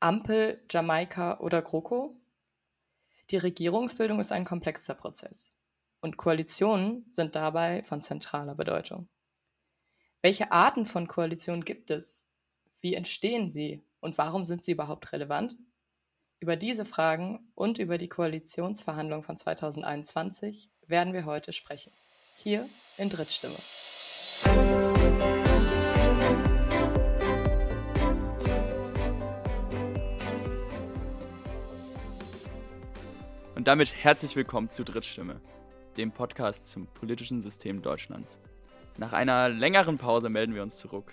Ampel, 0.00 0.64
Jamaika 0.70 1.40
oder 1.40 1.60
GroKo? 1.60 2.16
Die 3.28 3.36
Regierungsbildung 3.36 4.18
ist 4.18 4.32
ein 4.32 4.46
komplexer 4.46 4.94
Prozess 4.94 5.54
und 6.00 6.16
Koalitionen 6.16 7.06
sind 7.10 7.36
dabei 7.36 7.82
von 7.82 8.00
zentraler 8.00 8.54
Bedeutung. 8.54 9.08
Welche 10.22 10.52
Arten 10.52 10.86
von 10.86 11.06
Koalitionen 11.06 11.66
gibt 11.66 11.90
es? 11.90 12.26
Wie 12.80 12.94
entstehen 12.94 13.50
sie 13.50 13.84
und 14.00 14.16
warum 14.16 14.44
sind 14.44 14.64
sie 14.64 14.72
überhaupt 14.72 15.12
relevant? 15.12 15.58
Über 16.40 16.56
diese 16.56 16.86
Fragen 16.86 17.52
und 17.54 17.78
über 17.78 17.98
die 17.98 18.08
Koalitionsverhandlungen 18.08 19.22
von 19.22 19.36
2021 19.36 20.70
werden 20.86 21.12
wir 21.12 21.26
heute 21.26 21.52
sprechen. 21.52 21.92
Hier 22.36 22.66
in 22.96 23.10
Drittstimme. 23.10 23.56
Und 33.60 33.66
damit 33.66 33.94
herzlich 33.94 34.36
willkommen 34.36 34.70
zu 34.70 34.84
Drittstimme, 34.84 35.38
dem 35.98 36.12
Podcast 36.12 36.72
zum 36.72 36.86
politischen 36.94 37.42
System 37.42 37.82
Deutschlands. 37.82 38.40
Nach 38.96 39.12
einer 39.12 39.50
längeren 39.50 39.98
Pause 39.98 40.30
melden 40.30 40.54
wir 40.54 40.62
uns 40.62 40.78
zurück, 40.78 41.12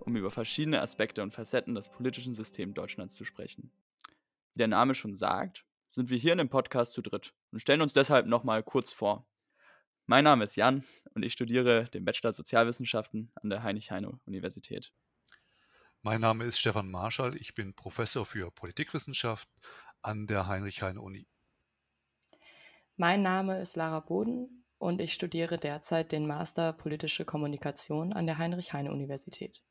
um 0.00 0.14
über 0.14 0.30
verschiedene 0.30 0.82
Aspekte 0.82 1.22
und 1.22 1.32
Facetten 1.32 1.74
des 1.74 1.88
politischen 1.88 2.34
Systems 2.34 2.74
Deutschlands 2.74 3.14
zu 3.14 3.24
sprechen. 3.24 3.72
Wie 4.52 4.58
der 4.58 4.68
Name 4.68 4.94
schon 4.94 5.16
sagt, 5.16 5.64
sind 5.88 6.10
wir 6.10 6.18
hier 6.18 6.32
in 6.32 6.38
dem 6.38 6.50
Podcast 6.50 6.92
zu 6.92 7.00
dritt 7.00 7.32
und 7.50 7.60
stellen 7.60 7.80
uns 7.80 7.94
deshalb 7.94 8.26
nochmal 8.26 8.62
kurz 8.62 8.92
vor. 8.92 9.26
Mein 10.04 10.24
Name 10.24 10.44
ist 10.44 10.54
Jan 10.54 10.84
und 11.14 11.24
ich 11.24 11.32
studiere 11.32 11.88
den 11.88 12.04
Bachelor 12.04 12.34
Sozialwissenschaften 12.34 13.32
an 13.36 13.48
der 13.48 13.62
Heinrich-Heine-Universität. 13.62 14.92
Mein 16.02 16.20
Name 16.20 16.44
ist 16.44 16.58
Stefan 16.58 16.90
Marschall, 16.90 17.34
ich 17.36 17.54
bin 17.54 17.72
Professor 17.72 18.26
für 18.26 18.50
Politikwissenschaft 18.50 19.48
an 20.02 20.26
der 20.26 20.46
Heinrich-Heine-Uni. 20.46 21.26
Mein 22.98 23.20
Name 23.20 23.60
ist 23.60 23.76
Lara 23.76 24.00
Boden 24.00 24.64
und 24.78 25.02
ich 25.02 25.12
studiere 25.12 25.58
derzeit 25.58 26.12
den 26.12 26.26
Master 26.26 26.72
Politische 26.72 27.26
Kommunikation 27.26 28.14
an 28.14 28.24
der 28.24 28.38
Heinrich-Heine-Universität. 28.38 29.62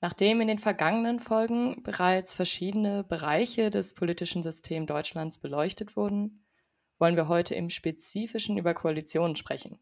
Nachdem 0.00 0.40
in 0.40 0.48
den 0.48 0.58
vergangenen 0.58 1.20
Folgen 1.20 1.84
bereits 1.84 2.34
verschiedene 2.34 3.04
Bereiche 3.04 3.70
des 3.70 3.94
politischen 3.94 4.42
Systems 4.42 4.88
Deutschlands 4.88 5.38
beleuchtet 5.38 5.94
wurden, 5.94 6.44
wollen 6.98 7.14
wir 7.14 7.28
heute 7.28 7.54
im 7.54 7.70
Spezifischen 7.70 8.58
über 8.58 8.74
Koalitionen 8.74 9.36
sprechen. 9.36 9.78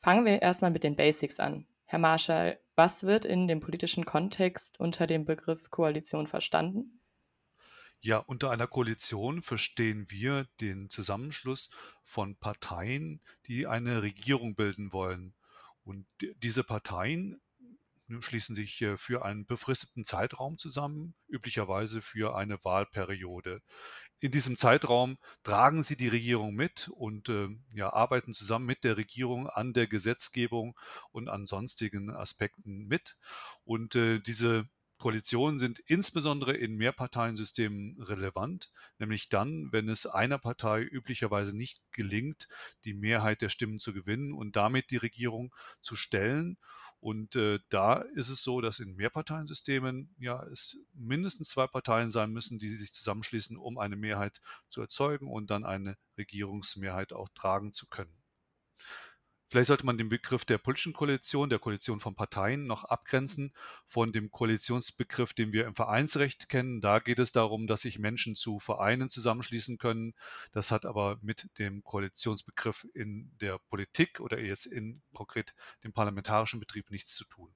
Fangen 0.00 0.26
wir 0.26 0.42
erstmal 0.42 0.70
mit 0.70 0.84
den 0.84 0.96
Basics 0.96 1.40
an. 1.40 1.66
Herr 1.86 1.98
Marschall, 1.98 2.60
was 2.76 3.04
wird 3.04 3.24
in 3.24 3.48
dem 3.48 3.60
politischen 3.60 4.04
Kontext 4.04 4.78
unter 4.78 5.06
dem 5.06 5.24
Begriff 5.24 5.70
Koalition 5.70 6.26
verstanden? 6.26 6.97
Ja, 8.00 8.18
unter 8.18 8.50
einer 8.50 8.68
Koalition 8.68 9.42
verstehen 9.42 10.06
wir 10.08 10.46
den 10.60 10.88
Zusammenschluss 10.88 11.70
von 12.04 12.36
Parteien, 12.36 13.20
die 13.46 13.66
eine 13.66 14.02
Regierung 14.02 14.54
bilden 14.54 14.92
wollen. 14.92 15.34
Und 15.82 16.06
diese 16.42 16.62
Parteien 16.62 17.40
ne, 18.08 18.22
schließen 18.22 18.54
sich 18.54 18.80
äh, 18.82 18.96
für 18.96 19.24
einen 19.24 19.46
befristeten 19.46 20.04
Zeitraum 20.04 20.58
zusammen, 20.58 21.14
üblicherweise 21.28 22.00
für 22.00 22.36
eine 22.36 22.62
Wahlperiode. 22.64 23.62
In 24.20 24.32
diesem 24.32 24.56
Zeitraum 24.56 25.18
tragen 25.42 25.82
sie 25.82 25.96
die 25.96 26.08
Regierung 26.08 26.54
mit 26.54 26.88
und 26.88 27.28
äh, 27.28 27.48
ja, 27.72 27.92
arbeiten 27.92 28.32
zusammen 28.32 28.66
mit 28.66 28.84
der 28.84 28.96
Regierung 28.96 29.48
an 29.48 29.72
der 29.72 29.86
Gesetzgebung 29.86 30.76
und 31.10 31.28
an 31.28 31.46
sonstigen 31.46 32.10
Aspekten 32.10 32.86
mit. 32.86 33.16
Und 33.64 33.94
äh, 33.94 34.20
diese 34.20 34.68
Koalitionen 34.98 35.60
sind 35.60 35.78
insbesondere 35.86 36.56
in 36.56 36.74
Mehrparteiensystemen 36.74 38.02
relevant, 38.02 38.72
nämlich 38.98 39.28
dann, 39.28 39.72
wenn 39.72 39.88
es 39.88 40.06
einer 40.06 40.38
Partei 40.38 40.82
üblicherweise 40.82 41.56
nicht 41.56 41.80
gelingt, 41.92 42.48
die 42.84 42.94
Mehrheit 42.94 43.40
der 43.40 43.48
Stimmen 43.48 43.78
zu 43.78 43.92
gewinnen 43.92 44.32
und 44.32 44.56
damit 44.56 44.90
die 44.90 44.96
Regierung 44.96 45.54
zu 45.82 45.94
stellen. 45.94 46.58
Und 46.98 47.36
äh, 47.36 47.60
da 47.68 48.00
ist 48.14 48.28
es 48.28 48.42
so, 48.42 48.60
dass 48.60 48.80
in 48.80 48.96
Mehrparteiensystemen 48.96 50.14
ja 50.18 50.42
es 50.46 50.76
mindestens 50.94 51.50
zwei 51.50 51.68
Parteien 51.68 52.10
sein 52.10 52.32
müssen, 52.32 52.58
die 52.58 52.76
sich 52.76 52.92
zusammenschließen, 52.92 53.56
um 53.56 53.78
eine 53.78 53.96
Mehrheit 53.96 54.40
zu 54.68 54.80
erzeugen 54.80 55.28
und 55.28 55.50
dann 55.50 55.64
eine 55.64 55.96
Regierungsmehrheit 56.16 57.12
auch 57.12 57.28
tragen 57.34 57.72
zu 57.72 57.86
können. 57.86 58.18
Vielleicht 59.48 59.68
sollte 59.68 59.86
man 59.86 59.96
den 59.96 60.10
Begriff 60.10 60.44
der 60.44 60.58
politischen 60.58 60.92
Koalition, 60.92 61.48
der 61.48 61.58
Koalition 61.58 62.00
von 62.00 62.14
Parteien 62.14 62.66
noch 62.66 62.84
abgrenzen 62.84 63.54
von 63.86 64.12
dem 64.12 64.30
Koalitionsbegriff, 64.30 65.32
den 65.32 65.52
wir 65.52 65.66
im 65.66 65.74
Vereinsrecht 65.74 66.50
kennen. 66.50 66.82
Da 66.82 66.98
geht 66.98 67.18
es 67.18 67.32
darum, 67.32 67.66
dass 67.66 67.82
sich 67.82 67.98
Menschen 67.98 68.36
zu 68.36 68.58
Vereinen 68.58 69.08
zusammenschließen 69.08 69.78
können. 69.78 70.14
Das 70.52 70.70
hat 70.70 70.84
aber 70.84 71.18
mit 71.22 71.48
dem 71.58 71.82
Koalitionsbegriff 71.82 72.86
in 72.92 73.32
der 73.40 73.58
Politik 73.70 74.20
oder 74.20 74.38
jetzt 74.38 74.66
in 74.66 75.00
konkret 75.14 75.54
dem 75.82 75.94
parlamentarischen 75.94 76.60
Betrieb 76.60 76.90
nichts 76.90 77.14
zu 77.14 77.24
tun. 77.24 77.54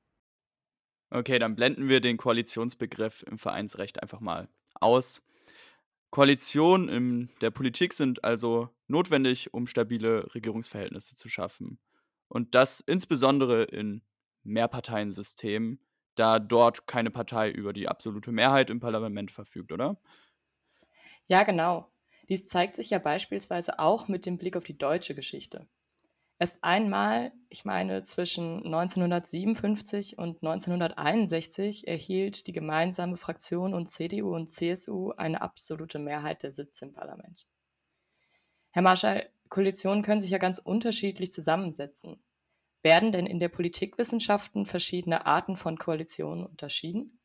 Okay, 1.10 1.38
dann 1.38 1.54
blenden 1.54 1.90
wir 1.90 2.00
den 2.00 2.16
Koalitionsbegriff 2.16 3.22
im 3.24 3.38
Vereinsrecht 3.38 4.02
einfach 4.02 4.20
mal 4.20 4.48
aus. 4.72 5.22
Koalitionen 6.12 6.90
in 6.90 7.30
der 7.40 7.50
Politik 7.50 7.94
sind 7.94 8.22
also 8.22 8.68
notwendig, 8.86 9.54
um 9.54 9.66
stabile 9.66 10.32
Regierungsverhältnisse 10.34 11.16
zu 11.16 11.30
schaffen. 11.30 11.78
Und 12.28 12.54
das 12.54 12.80
insbesondere 12.80 13.64
in 13.64 14.02
Mehrparteiensystemen, 14.42 15.80
da 16.14 16.38
dort 16.38 16.86
keine 16.86 17.10
Partei 17.10 17.50
über 17.50 17.72
die 17.72 17.88
absolute 17.88 18.30
Mehrheit 18.30 18.68
im 18.68 18.78
Parlament 18.78 19.30
verfügt, 19.30 19.72
oder? 19.72 20.02
Ja, 21.28 21.44
genau. 21.44 21.90
Dies 22.28 22.44
zeigt 22.44 22.76
sich 22.76 22.90
ja 22.90 22.98
beispielsweise 22.98 23.78
auch 23.78 24.06
mit 24.06 24.26
dem 24.26 24.36
Blick 24.36 24.54
auf 24.58 24.64
die 24.64 24.76
deutsche 24.76 25.14
Geschichte. 25.14 25.66
Erst 26.38 26.64
einmal, 26.64 27.32
ich 27.50 27.64
meine 27.64 28.02
zwischen 28.02 28.64
1957 28.64 30.18
und 30.18 30.42
1961, 30.42 31.86
erhielt 31.86 32.46
die 32.46 32.52
gemeinsame 32.52 33.16
Fraktion 33.16 33.74
und 33.74 33.86
CDU 33.86 34.34
und 34.34 34.50
CSU 34.50 35.12
eine 35.12 35.40
absolute 35.40 35.98
Mehrheit 35.98 36.42
der 36.42 36.50
Sitze 36.50 36.86
im 36.86 36.92
Parlament. 36.92 37.46
Herr 38.70 38.82
Marschall, 38.82 39.28
Koalitionen 39.50 40.02
können 40.02 40.20
sich 40.20 40.30
ja 40.30 40.38
ganz 40.38 40.58
unterschiedlich 40.58 41.32
zusammensetzen. 41.32 42.22
Werden 42.82 43.12
denn 43.12 43.26
in 43.26 43.38
der 43.38 43.50
Politikwissenschaften 43.50 44.66
verschiedene 44.66 45.26
Arten 45.26 45.56
von 45.56 45.78
Koalitionen 45.78 46.44
unterschieden? 46.44 47.21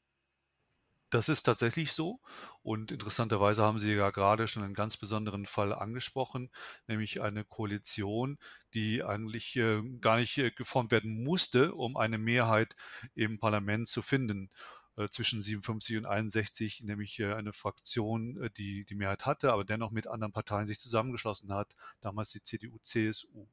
Das 1.09 1.29
ist 1.29 1.43
tatsächlich 1.43 1.93
so. 1.93 2.19
Und 2.63 2.91
interessanterweise 2.91 3.63
haben 3.63 3.79
Sie 3.79 3.93
ja 3.93 4.09
gerade 4.09 4.47
schon 4.47 4.63
einen 4.63 4.73
ganz 4.73 4.97
besonderen 4.97 5.45
Fall 5.45 5.73
angesprochen, 5.73 6.49
nämlich 6.87 7.21
eine 7.21 7.45
Koalition, 7.45 8.37
die 8.73 9.03
eigentlich 9.03 9.55
äh, 9.55 9.81
gar 10.01 10.17
nicht 10.17 10.37
äh, 10.37 10.51
geformt 10.51 10.91
werden 10.91 11.23
musste, 11.23 11.73
um 11.73 11.95
eine 11.95 12.17
Mehrheit 12.17 12.75
im 13.15 13.39
Parlament 13.39 13.87
zu 13.87 14.01
finden. 14.01 14.49
Äh, 14.97 15.09
zwischen 15.09 15.43
57 15.43 15.97
und 15.97 16.05
61, 16.07 16.81
nämlich 16.81 17.19
äh, 17.19 17.31
eine 17.33 17.53
Fraktion, 17.53 18.41
äh, 18.41 18.49
die 18.57 18.83
die 18.85 18.95
Mehrheit 18.95 19.27
hatte, 19.27 19.53
aber 19.53 19.63
dennoch 19.63 19.91
mit 19.91 20.07
anderen 20.07 20.33
Parteien 20.33 20.65
sich 20.65 20.79
zusammengeschlossen 20.79 21.53
hat, 21.53 21.75
damals 22.01 22.31
die 22.31 22.41
CDU, 22.41 22.79
CSU. 22.81 23.47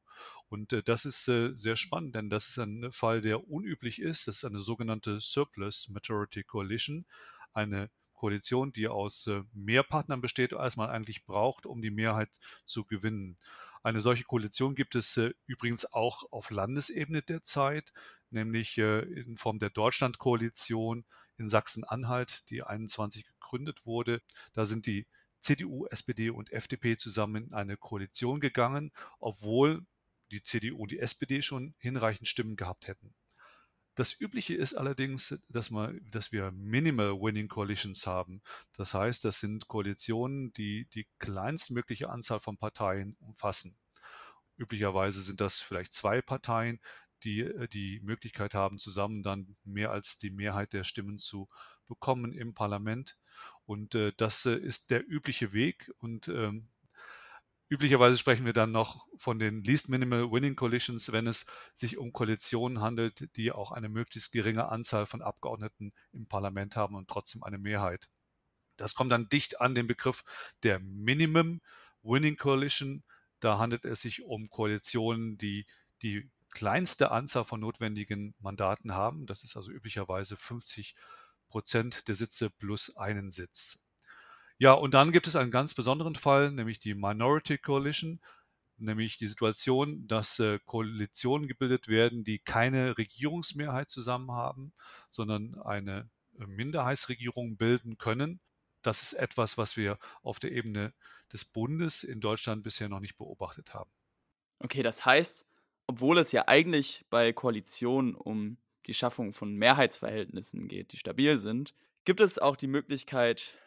Und 0.48 0.82
das 0.86 1.04
ist 1.04 1.24
sehr 1.24 1.76
spannend, 1.76 2.14
denn 2.14 2.30
das 2.30 2.48
ist 2.48 2.58
ein 2.58 2.92
Fall, 2.92 3.20
der 3.20 3.48
unüblich 3.48 4.00
ist. 4.00 4.28
Das 4.28 4.36
ist 4.36 4.44
eine 4.44 4.60
sogenannte 4.60 5.20
Surplus 5.20 5.88
Majority 5.88 6.44
Coalition 6.44 7.04
eine 7.54 7.90
Koalition, 8.12 8.72
die 8.72 8.88
aus 8.88 9.26
äh, 9.26 9.42
mehr 9.52 9.82
Partnern 9.82 10.20
besteht, 10.20 10.54
als 10.54 10.76
man 10.76 10.90
eigentlich 10.90 11.24
braucht, 11.24 11.66
um 11.66 11.82
die 11.82 11.90
Mehrheit 11.90 12.30
zu 12.64 12.84
gewinnen. 12.84 13.38
Eine 13.82 14.00
solche 14.00 14.24
Koalition 14.24 14.74
gibt 14.74 14.94
es 14.94 15.16
äh, 15.16 15.34
übrigens 15.46 15.92
auch 15.92 16.32
auf 16.32 16.50
Landesebene 16.50 17.22
derzeit, 17.22 17.92
nämlich 18.30 18.78
äh, 18.78 19.00
in 19.00 19.36
Form 19.36 19.58
der 19.58 19.70
Deutschlandkoalition 19.70 21.04
in 21.36 21.48
Sachsen-Anhalt, 21.48 22.48
die 22.50 22.62
21 22.62 23.26
gegründet 23.26 23.84
wurde. 23.84 24.22
Da 24.52 24.64
sind 24.64 24.86
die 24.86 25.06
CDU, 25.40 25.86
SPD 25.86 26.30
und 26.30 26.50
FDP 26.50 26.96
zusammen 26.96 27.48
in 27.48 27.52
eine 27.52 27.76
Koalition 27.76 28.40
gegangen, 28.40 28.92
obwohl 29.20 29.84
die 30.30 30.42
CDU 30.42 30.78
und 30.78 30.90
die 30.90 31.00
SPD 31.00 31.42
schon 31.42 31.74
hinreichend 31.78 32.28
Stimmen 32.28 32.56
gehabt 32.56 32.88
hätten. 32.88 33.14
Das 33.94 34.20
Übliche 34.20 34.54
ist 34.54 34.74
allerdings, 34.74 35.40
dass, 35.48 35.70
man, 35.70 36.00
dass 36.10 36.32
wir 36.32 36.50
Minimal 36.50 37.20
Winning 37.20 37.48
Coalitions 37.48 38.06
haben. 38.06 38.42
Das 38.72 38.92
heißt, 38.92 39.24
das 39.24 39.38
sind 39.38 39.68
Koalitionen, 39.68 40.52
die 40.52 40.86
die 40.94 41.06
kleinstmögliche 41.18 42.10
Anzahl 42.10 42.40
von 42.40 42.56
Parteien 42.56 43.16
umfassen. 43.20 43.76
Üblicherweise 44.56 45.22
sind 45.22 45.40
das 45.40 45.60
vielleicht 45.60 45.92
zwei 45.92 46.22
Parteien, 46.22 46.80
die 47.22 47.40
äh, 47.40 47.68
die 47.68 48.00
Möglichkeit 48.02 48.54
haben, 48.54 48.78
zusammen 48.78 49.22
dann 49.22 49.56
mehr 49.64 49.90
als 49.92 50.18
die 50.18 50.30
Mehrheit 50.30 50.72
der 50.72 50.84
Stimmen 50.84 51.18
zu 51.18 51.48
bekommen 51.86 52.32
im 52.32 52.54
Parlament. 52.54 53.18
Und 53.64 53.94
äh, 53.94 54.12
das 54.16 54.46
äh, 54.46 54.56
ist 54.56 54.90
der 54.90 55.08
übliche 55.08 55.52
Weg. 55.52 55.92
Und 55.98 56.28
ähm, 56.28 56.68
Üblicherweise 57.74 58.16
sprechen 58.16 58.46
wir 58.46 58.52
dann 58.52 58.70
noch 58.70 59.04
von 59.16 59.40
den 59.40 59.64
Least 59.64 59.88
Minimal 59.88 60.30
Winning 60.30 60.54
Coalitions, 60.54 61.10
wenn 61.10 61.26
es 61.26 61.46
sich 61.74 61.98
um 61.98 62.12
Koalitionen 62.12 62.80
handelt, 62.80 63.28
die 63.34 63.50
auch 63.50 63.72
eine 63.72 63.88
möglichst 63.88 64.30
geringe 64.30 64.68
Anzahl 64.68 65.06
von 65.06 65.22
Abgeordneten 65.22 65.92
im 66.12 66.28
Parlament 66.28 66.76
haben 66.76 66.94
und 66.94 67.08
trotzdem 67.08 67.42
eine 67.42 67.58
Mehrheit. 67.58 68.08
Das 68.76 68.94
kommt 68.94 69.10
dann 69.10 69.28
dicht 69.28 69.60
an 69.60 69.74
den 69.74 69.88
Begriff 69.88 70.22
der 70.62 70.78
Minimum 70.78 71.62
Winning 72.04 72.36
Coalition. 72.36 73.02
Da 73.40 73.58
handelt 73.58 73.84
es 73.84 74.02
sich 74.02 74.22
um 74.22 74.50
Koalitionen, 74.50 75.36
die 75.36 75.66
die 76.00 76.30
kleinste 76.50 77.10
Anzahl 77.10 77.44
von 77.44 77.58
notwendigen 77.58 78.36
Mandaten 78.38 78.94
haben. 78.94 79.26
Das 79.26 79.42
ist 79.42 79.56
also 79.56 79.72
üblicherweise 79.72 80.36
50 80.36 80.94
Prozent 81.48 82.06
der 82.06 82.14
Sitze 82.14 82.50
plus 82.50 82.96
einen 82.96 83.32
Sitz. 83.32 83.83
Ja, 84.58 84.72
und 84.72 84.94
dann 84.94 85.12
gibt 85.12 85.26
es 85.26 85.36
einen 85.36 85.50
ganz 85.50 85.74
besonderen 85.74 86.14
Fall, 86.14 86.52
nämlich 86.52 86.78
die 86.78 86.94
Minority 86.94 87.58
Coalition, 87.58 88.20
nämlich 88.76 89.18
die 89.18 89.26
Situation, 89.26 90.06
dass 90.06 90.38
äh, 90.38 90.58
Koalitionen 90.64 91.48
gebildet 91.48 91.88
werden, 91.88 92.24
die 92.24 92.38
keine 92.38 92.96
Regierungsmehrheit 92.96 93.90
zusammen 93.90 94.30
haben, 94.30 94.72
sondern 95.10 95.60
eine 95.62 96.10
äh, 96.38 96.46
Minderheitsregierung 96.46 97.56
bilden 97.56 97.98
können. 97.98 98.40
Das 98.82 99.02
ist 99.02 99.14
etwas, 99.14 99.58
was 99.58 99.76
wir 99.76 99.98
auf 100.22 100.38
der 100.38 100.52
Ebene 100.52 100.92
des 101.32 101.44
Bundes 101.44 102.04
in 102.04 102.20
Deutschland 102.20 102.62
bisher 102.62 102.88
noch 102.88 103.00
nicht 103.00 103.16
beobachtet 103.16 103.74
haben. 103.74 103.90
Okay, 104.60 104.82
das 104.82 105.04
heißt, 105.04 105.46
obwohl 105.86 106.18
es 106.18 106.32
ja 106.32 106.46
eigentlich 106.46 107.04
bei 107.10 107.32
Koalitionen 107.32 108.14
um 108.14 108.58
die 108.86 108.94
Schaffung 108.94 109.32
von 109.32 109.54
Mehrheitsverhältnissen 109.54 110.68
geht, 110.68 110.92
die 110.92 110.98
stabil 110.98 111.38
sind, 111.38 111.74
gibt 112.04 112.20
es 112.20 112.38
auch 112.38 112.56
die 112.56 112.66
Möglichkeit, 112.66 113.58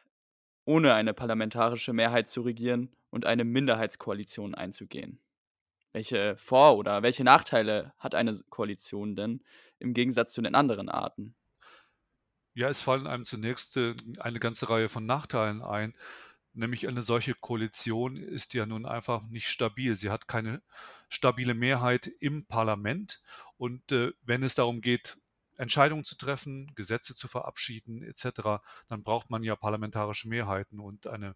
ohne 0.68 0.94
eine 0.94 1.14
parlamentarische 1.14 1.94
Mehrheit 1.94 2.30
zu 2.30 2.42
regieren 2.42 2.90
und 3.10 3.26
eine 3.26 3.46
Minderheitskoalition 3.46 4.54
einzugehen. 4.54 5.20
Welche 5.94 6.36
Vor- 6.36 6.78
oder 6.78 7.02
welche 7.04 7.24
Nachteile 7.24 7.94
hat 7.98 8.14
eine 8.14 8.38
Koalition 8.50 9.16
denn 9.16 9.42
im 9.80 9.94
Gegensatz 9.94 10.34
zu 10.34 10.42
den 10.42 10.56
anderen 10.56 10.90
Arten? 10.90 11.36
Ja, 12.54 12.68
es 12.68 12.82
fallen 12.82 13.08
einem 13.08 13.24
zunächst 13.24 13.78
äh, 13.78 13.96
eine 14.20 14.40
ganze 14.40 14.70
Reihe 14.70 14.90
von 14.90 15.06
Nachteilen 15.06 15.62
ein. 15.62 15.96
Nämlich 16.54 16.88
eine 16.88 17.02
solche 17.02 17.34
Koalition 17.34 18.18
ist 18.18 18.54
ja 18.54 18.66
nun 18.66 18.86
einfach 18.86 19.22
nicht 19.30 19.48
stabil. 19.48 19.96
Sie 19.96 20.10
hat 20.10 20.28
keine 20.28 20.62
stabile 21.08 21.54
Mehrheit 21.54 22.08
im 22.20 22.46
Parlament. 22.46 23.22
Und 23.58 23.92
äh, 23.94 24.12
wenn 24.22 24.44
es 24.44 24.56
darum 24.56 24.82
geht, 24.82 25.18
Entscheidungen 25.58 26.04
zu 26.04 26.16
treffen, 26.16 26.72
Gesetze 26.76 27.16
zu 27.16 27.28
verabschieden 27.28 28.04
etc., 28.04 28.62
dann 28.88 29.04
braucht 29.04 29.30
man 29.30 29.44
ja 29.44 29.56
parlamentarische 29.56 30.30
Mehrheiten 30.30 30.80
und 30.80 31.08
eine 31.08 31.36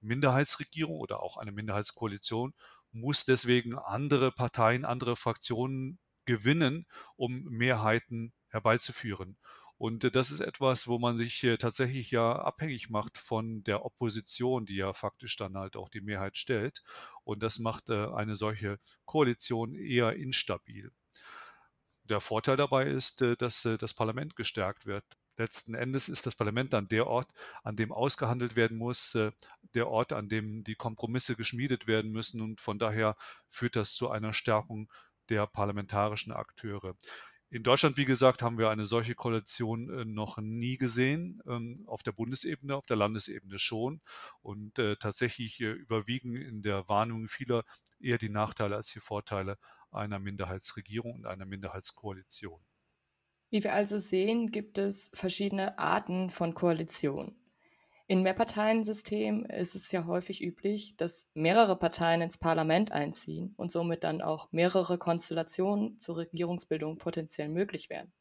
Minderheitsregierung 0.00 0.98
oder 0.98 1.22
auch 1.22 1.36
eine 1.36 1.52
Minderheitskoalition 1.52 2.54
muss 2.92 3.24
deswegen 3.24 3.76
andere 3.76 4.32
Parteien, 4.32 4.84
andere 4.84 5.16
Fraktionen 5.16 5.98
gewinnen, 6.24 6.86
um 7.16 7.44
Mehrheiten 7.44 8.32
herbeizuführen. 8.48 9.38
Und 9.76 10.04
äh, 10.04 10.10
das 10.10 10.30
ist 10.30 10.40
etwas, 10.40 10.88
wo 10.88 10.98
man 10.98 11.16
sich 11.16 11.42
äh, 11.44 11.56
tatsächlich 11.56 12.10
ja 12.10 12.32
abhängig 12.32 12.90
macht 12.90 13.16
von 13.16 13.62
der 13.62 13.84
Opposition, 13.84 14.66
die 14.66 14.76
ja 14.76 14.92
faktisch 14.92 15.36
dann 15.36 15.56
halt 15.56 15.76
auch 15.76 15.88
die 15.88 16.00
Mehrheit 16.00 16.36
stellt. 16.36 16.82
Und 17.24 17.42
das 17.42 17.58
macht 17.58 17.88
äh, 17.90 18.08
eine 18.08 18.34
solche 18.36 18.78
Koalition 19.04 19.74
eher 19.74 20.14
instabil. 20.14 20.90
Der 22.08 22.20
Vorteil 22.20 22.56
dabei 22.56 22.86
ist, 22.86 23.22
dass 23.38 23.68
das 23.78 23.94
Parlament 23.94 24.36
gestärkt 24.36 24.86
wird. 24.86 25.04
Letzten 25.36 25.74
Endes 25.74 26.08
ist 26.08 26.26
das 26.26 26.34
Parlament 26.34 26.72
dann 26.72 26.88
der 26.88 27.06
Ort, 27.06 27.30
an 27.62 27.76
dem 27.76 27.92
ausgehandelt 27.92 28.56
werden 28.56 28.76
muss, 28.76 29.16
der 29.74 29.88
Ort, 29.88 30.12
an 30.12 30.28
dem 30.28 30.64
die 30.64 30.74
Kompromisse 30.74 31.36
geschmiedet 31.36 31.86
werden 31.86 32.10
müssen. 32.10 32.40
Und 32.40 32.60
von 32.60 32.78
daher 32.78 33.14
führt 33.48 33.76
das 33.76 33.94
zu 33.94 34.10
einer 34.10 34.32
Stärkung 34.32 34.90
der 35.28 35.46
parlamentarischen 35.46 36.32
Akteure. 36.32 36.96
In 37.50 37.62
Deutschland, 37.62 37.96
wie 37.96 38.04
gesagt, 38.04 38.42
haben 38.42 38.58
wir 38.58 38.68
eine 38.68 38.84
solche 38.84 39.14
Koalition 39.14 39.88
äh, 39.88 40.04
noch 40.04 40.36
nie 40.36 40.76
gesehen. 40.76 41.40
Ähm, 41.46 41.82
auf 41.86 42.02
der 42.02 42.12
Bundesebene, 42.12 42.76
auf 42.76 42.84
der 42.84 42.98
Landesebene 42.98 43.58
schon. 43.58 44.02
Und 44.42 44.78
äh, 44.78 44.96
tatsächlich 44.96 45.58
äh, 45.60 45.70
überwiegen 45.70 46.36
in 46.36 46.60
der 46.60 46.86
Wahrnehmung 46.90 47.26
vieler 47.26 47.64
eher 48.00 48.18
die 48.18 48.28
Nachteile 48.28 48.76
als 48.76 48.92
die 48.92 49.00
Vorteile 49.00 49.56
einer 49.90 50.18
Minderheitsregierung 50.18 51.16
und 51.16 51.26
einer 51.26 51.46
Minderheitskoalition. 51.46 52.60
Wie 53.50 53.64
wir 53.64 53.72
also 53.72 53.98
sehen, 53.98 54.50
gibt 54.50 54.78
es 54.78 55.10
verschiedene 55.14 55.78
Arten 55.78 56.28
von 56.28 56.54
Koalitionen. 56.54 57.34
In 58.06 58.22
Mehrparteiensystemen 58.22 59.44
ist 59.46 59.74
es 59.74 59.92
ja 59.92 60.06
häufig 60.06 60.42
üblich, 60.42 60.96
dass 60.96 61.30
mehrere 61.34 61.78
Parteien 61.78 62.22
ins 62.22 62.38
Parlament 62.38 62.90
einziehen 62.90 63.52
und 63.56 63.70
somit 63.70 64.02
dann 64.02 64.22
auch 64.22 64.50
mehrere 64.50 64.96
Konstellationen 64.96 65.98
zur 65.98 66.16
Regierungsbildung 66.16 66.96
potenziell 66.96 67.50
möglich 67.50 67.90
werden. 67.90 68.12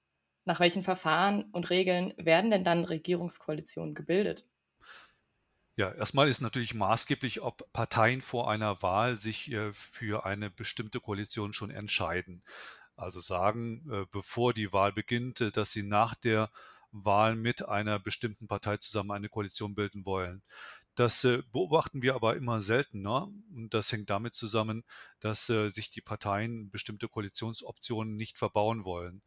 Nach 0.43 0.59
welchen 0.59 0.83
Verfahren 0.83 1.45
und 1.51 1.69
Regeln 1.69 2.13
werden 2.17 2.51
denn 2.51 2.65
dann 2.65 2.83
Regierungskoalitionen 2.83 3.95
gebildet? 3.95 4.45
Ja, 5.77 5.91
erstmal 5.91 6.27
ist 6.27 6.41
natürlich 6.41 6.73
maßgeblich, 6.73 7.41
ob 7.41 7.71
Parteien 7.71 8.21
vor 8.23 8.49
einer 8.49 8.81
Wahl 8.81 9.19
sich 9.19 9.51
äh, 9.51 9.71
für 9.73 10.25
eine 10.25 10.49
bestimmte 10.49 10.99
Koalition 10.99 11.53
schon 11.53 11.69
entscheiden. 11.69 12.43
Also 12.95 13.19
sagen, 13.19 13.87
äh, 13.91 14.05
bevor 14.11 14.53
die 14.53 14.73
Wahl 14.73 14.91
beginnt, 14.91 15.39
äh, 15.41 15.51
dass 15.51 15.71
sie 15.71 15.83
nach 15.83 16.15
der 16.15 16.49
Wahl 16.91 17.35
mit 17.35 17.67
einer 17.67 17.99
bestimmten 17.99 18.47
Partei 18.47 18.77
zusammen 18.77 19.11
eine 19.11 19.29
Koalition 19.29 19.75
bilden 19.75 20.05
wollen. 20.05 20.41
Das 20.95 21.21
beobachten 21.51 22.01
wir 22.01 22.15
aber 22.15 22.35
immer 22.37 22.59
seltener 22.59 23.29
und 23.53 23.71
das 23.71 23.91
hängt 23.91 24.09
damit 24.09 24.33
zusammen, 24.33 24.83
dass 25.19 25.45
sich 25.45 25.91
die 25.91 26.01
Parteien 26.01 26.71
bestimmte 26.71 27.07
Koalitionsoptionen 27.07 28.15
nicht 28.15 28.39
verbauen 28.39 28.83
wollen. 28.83 29.21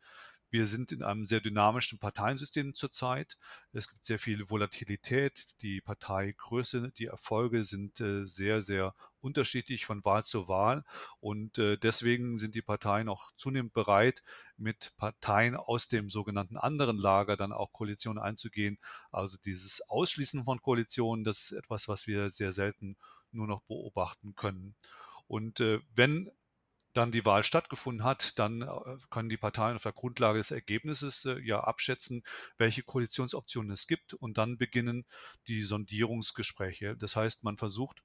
Wir 0.50 0.66
sind 0.66 0.90
in 0.90 1.02
einem 1.02 1.24
sehr 1.24 1.40
dynamischen 1.40 1.98
Parteiensystem 1.98 2.74
zurzeit. 2.74 3.38
Es 3.72 3.88
gibt 3.88 4.04
sehr 4.04 4.18
viel 4.18 4.50
Volatilität. 4.50 5.46
Die 5.62 5.80
Parteigröße, 5.80 6.90
die 6.98 7.06
Erfolge 7.06 7.64
sind 7.64 8.00
äh, 8.00 8.26
sehr, 8.26 8.60
sehr 8.60 8.94
unterschiedlich 9.20 9.86
von 9.86 10.04
Wahl 10.04 10.24
zu 10.24 10.48
Wahl. 10.48 10.84
Und 11.20 11.58
äh, 11.58 11.76
deswegen 11.76 12.36
sind 12.36 12.56
die 12.56 12.62
Parteien 12.62 13.08
auch 13.08 13.32
zunehmend 13.36 13.72
bereit, 13.72 14.24
mit 14.56 14.92
Parteien 14.96 15.54
aus 15.54 15.88
dem 15.88 16.10
sogenannten 16.10 16.56
anderen 16.56 16.98
Lager 16.98 17.36
dann 17.36 17.52
auch 17.52 17.72
Koalitionen 17.72 18.22
einzugehen. 18.22 18.78
Also 19.12 19.38
dieses 19.38 19.88
Ausschließen 19.88 20.44
von 20.44 20.60
Koalitionen, 20.60 21.24
das 21.24 21.42
ist 21.42 21.52
etwas, 21.52 21.86
was 21.86 22.06
wir 22.08 22.28
sehr 22.28 22.52
selten 22.52 22.96
nur 23.30 23.46
noch 23.46 23.62
beobachten 23.62 24.34
können. 24.34 24.74
Und 25.28 25.60
äh, 25.60 25.78
wenn 25.94 26.28
dann 27.00 27.12
die 27.12 27.24
Wahl 27.24 27.42
stattgefunden 27.42 28.04
hat, 28.04 28.38
dann 28.38 28.60
äh, 28.60 28.68
können 29.08 29.30
die 29.30 29.38
Parteien 29.38 29.76
auf 29.76 29.82
der 29.82 29.92
Grundlage 29.92 30.38
des 30.38 30.50
Ergebnisses 30.50 31.24
äh, 31.24 31.40
ja 31.40 31.60
abschätzen, 31.60 32.22
welche 32.58 32.82
Koalitionsoptionen 32.82 33.70
es 33.70 33.86
gibt 33.86 34.12
und 34.12 34.36
dann 34.36 34.58
beginnen 34.58 35.06
die 35.48 35.62
Sondierungsgespräche. 35.62 36.96
Das 36.96 37.16
heißt, 37.16 37.42
man 37.42 37.56
versucht 37.56 38.02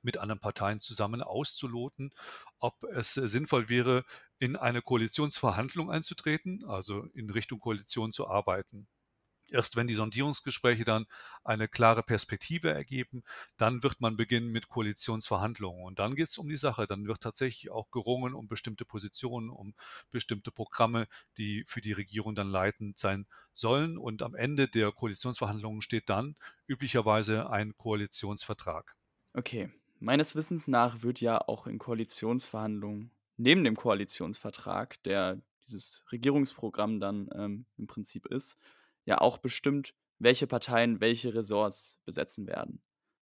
mit 0.00 0.16
anderen 0.16 0.40
Parteien 0.40 0.80
zusammen 0.80 1.22
auszuloten, 1.22 2.10
ob 2.58 2.82
es 2.84 3.18
äh, 3.18 3.28
sinnvoll 3.28 3.68
wäre, 3.68 4.02
in 4.38 4.56
eine 4.56 4.80
Koalitionsverhandlung 4.80 5.90
einzutreten, 5.90 6.64
also 6.64 7.04
in 7.12 7.28
Richtung 7.28 7.60
Koalition 7.60 8.12
zu 8.12 8.28
arbeiten. 8.28 8.88
Erst 9.52 9.76
wenn 9.76 9.86
die 9.86 9.94
Sondierungsgespräche 9.94 10.84
dann 10.84 11.06
eine 11.44 11.68
klare 11.68 12.02
Perspektive 12.02 12.70
ergeben, 12.70 13.22
dann 13.56 13.82
wird 13.82 14.00
man 14.00 14.16
beginnen 14.16 14.50
mit 14.50 14.68
Koalitionsverhandlungen. 14.68 15.84
Und 15.84 15.98
dann 15.98 16.14
geht 16.14 16.28
es 16.28 16.38
um 16.38 16.48
die 16.48 16.56
Sache. 16.56 16.86
Dann 16.86 17.06
wird 17.06 17.20
tatsächlich 17.20 17.70
auch 17.70 17.90
gerungen 17.90 18.34
um 18.34 18.48
bestimmte 18.48 18.84
Positionen, 18.84 19.50
um 19.50 19.74
bestimmte 20.10 20.50
Programme, 20.50 21.06
die 21.36 21.64
für 21.66 21.80
die 21.80 21.92
Regierung 21.92 22.34
dann 22.34 22.48
leitend 22.48 22.98
sein 22.98 23.26
sollen. 23.54 23.98
Und 23.98 24.22
am 24.22 24.34
Ende 24.34 24.68
der 24.68 24.92
Koalitionsverhandlungen 24.92 25.82
steht 25.82 26.08
dann 26.08 26.36
üblicherweise 26.66 27.50
ein 27.50 27.76
Koalitionsvertrag. 27.76 28.96
Okay. 29.34 29.70
Meines 29.98 30.34
Wissens 30.34 30.66
nach 30.66 31.02
wird 31.02 31.20
ja 31.20 31.38
auch 31.46 31.68
in 31.68 31.78
Koalitionsverhandlungen 31.78 33.12
neben 33.36 33.62
dem 33.62 33.76
Koalitionsvertrag, 33.76 35.00
der 35.04 35.40
dieses 35.66 36.02
Regierungsprogramm 36.10 37.00
dann 37.00 37.30
ähm, 37.34 37.66
im 37.78 37.86
Prinzip 37.86 38.26
ist, 38.26 38.58
ja 39.04 39.20
auch 39.20 39.38
bestimmt, 39.38 39.94
welche 40.18 40.46
Parteien 40.46 41.00
welche 41.00 41.34
Ressorts 41.34 41.98
besetzen 42.04 42.46
werden. 42.46 42.82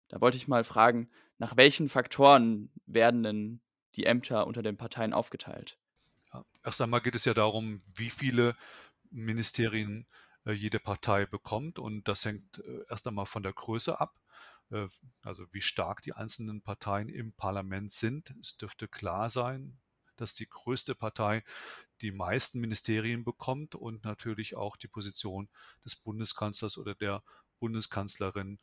Da 0.07 0.21
wollte 0.21 0.37
ich 0.37 0.47
mal 0.47 0.63
fragen, 0.63 1.09
nach 1.37 1.55
welchen 1.55 1.87
Faktoren 1.87 2.71
werden 2.85 3.23
denn 3.23 3.61
die 3.95 4.05
Ämter 4.05 4.47
unter 4.47 4.63
den 4.63 4.77
Parteien 4.77 5.13
aufgeteilt? 5.13 5.77
Ja, 6.33 6.45
erst 6.63 6.81
einmal 6.81 7.01
geht 7.01 7.15
es 7.15 7.25
ja 7.25 7.33
darum, 7.33 7.81
wie 7.95 8.09
viele 8.09 8.55
Ministerien 9.11 10.07
äh, 10.45 10.51
jede 10.51 10.79
Partei 10.79 11.25
bekommt 11.25 11.79
und 11.79 12.07
das 12.07 12.25
hängt 12.25 12.59
äh, 12.59 12.83
erst 12.89 13.07
einmal 13.07 13.25
von 13.25 13.43
der 13.43 13.53
Größe 13.53 13.99
ab, 13.99 14.19
äh, 14.71 14.87
also 15.21 15.45
wie 15.51 15.61
stark 15.61 16.01
die 16.03 16.13
einzelnen 16.13 16.61
Parteien 16.61 17.09
im 17.09 17.33
Parlament 17.33 17.91
sind. 17.91 18.33
Es 18.41 18.57
dürfte 18.57 18.87
klar 18.87 19.29
sein, 19.29 19.79
dass 20.21 20.33
die 20.33 20.47
größte 20.47 20.95
Partei 20.95 21.43
die 22.01 22.11
meisten 22.11 22.59
Ministerien 22.59 23.23
bekommt 23.23 23.75
und 23.75 24.03
natürlich 24.03 24.55
auch 24.55 24.77
die 24.77 24.87
Position 24.87 25.49
des 25.83 25.95
Bundeskanzlers 25.95 26.77
oder 26.77 26.95
der 26.95 27.23
Bundeskanzlerin. 27.59 28.59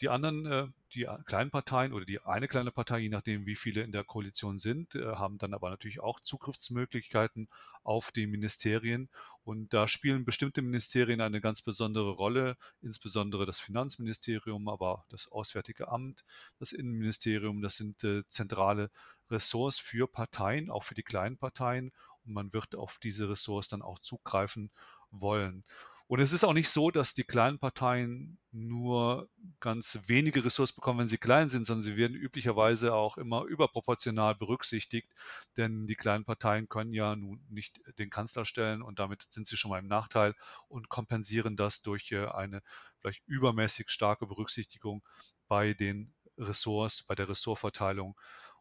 Die 0.00 0.08
anderen, 0.08 0.46
äh, 0.46 0.68
die 0.94 1.08
kleinen 1.26 1.50
Parteien 1.50 1.92
oder 1.92 2.04
die 2.04 2.20
eine 2.20 2.46
kleine 2.46 2.70
Partei, 2.70 3.00
je 3.00 3.08
nachdem, 3.08 3.46
wie 3.46 3.56
viele 3.56 3.82
in 3.82 3.90
der 3.90 4.04
Koalition 4.04 4.58
sind, 4.58 4.94
äh, 4.94 5.16
haben 5.16 5.38
dann 5.38 5.54
aber 5.54 5.70
natürlich 5.70 6.00
auch 6.00 6.20
Zugriffsmöglichkeiten 6.20 7.48
auf 7.82 8.12
die 8.12 8.28
Ministerien. 8.28 9.08
Und 9.42 9.72
da 9.74 9.88
spielen 9.88 10.24
bestimmte 10.24 10.62
Ministerien 10.62 11.20
eine 11.20 11.40
ganz 11.40 11.62
besondere 11.62 12.10
Rolle, 12.10 12.56
insbesondere 12.80 13.44
das 13.44 13.58
Finanzministerium, 13.58 14.68
aber 14.68 15.04
das 15.08 15.26
Auswärtige 15.32 15.88
Amt, 15.88 16.24
das 16.60 16.72
Innenministerium. 16.72 17.60
Das 17.60 17.76
sind 17.76 18.04
äh, 18.04 18.22
zentrale 18.28 18.90
Ressorts 19.30 19.78
für 19.78 20.06
Parteien, 20.06 20.70
auch 20.70 20.84
für 20.84 20.94
die 20.94 21.02
kleinen 21.02 21.38
Parteien. 21.38 21.92
Und 22.24 22.32
man 22.34 22.52
wird 22.52 22.74
auf 22.74 22.98
diese 23.02 23.28
Ressorts 23.28 23.68
dann 23.68 23.82
auch 23.82 23.98
zugreifen 23.98 24.70
wollen. 25.10 25.64
Und 26.08 26.20
es 26.20 26.32
ist 26.32 26.42
auch 26.42 26.54
nicht 26.54 26.70
so, 26.70 26.90
dass 26.90 27.12
die 27.12 27.24
kleinen 27.24 27.58
Parteien 27.58 28.38
nur 28.50 29.28
ganz 29.60 30.00
wenige 30.06 30.42
Ressourcen 30.42 30.74
bekommen, 30.76 31.00
wenn 31.00 31.08
sie 31.08 31.18
klein 31.18 31.50
sind, 31.50 31.66
sondern 31.66 31.84
sie 31.84 31.98
werden 31.98 32.16
üblicherweise 32.16 32.94
auch 32.94 33.18
immer 33.18 33.44
überproportional 33.44 34.34
berücksichtigt, 34.34 35.12
denn 35.58 35.86
die 35.86 35.96
kleinen 35.96 36.24
Parteien 36.24 36.66
können 36.66 36.94
ja 36.94 37.14
nun 37.14 37.44
nicht 37.50 37.82
den 37.98 38.08
Kanzler 38.08 38.46
stellen 38.46 38.80
und 38.80 38.98
damit 38.98 39.26
sind 39.28 39.46
sie 39.46 39.58
schon 39.58 39.70
mal 39.70 39.80
im 39.80 39.86
Nachteil 39.86 40.34
und 40.68 40.88
kompensieren 40.88 41.56
das 41.56 41.82
durch 41.82 42.10
äh, 42.12 42.24
eine 42.26 42.62
vielleicht 43.00 43.22
übermäßig 43.26 43.90
starke 43.90 44.26
Berücksichtigung 44.26 45.04
bei 45.46 45.74
den 45.74 46.14
Ressorts, 46.38 47.02
bei 47.02 47.16
der 47.16 47.28
Ressortverteilung. 47.28 48.18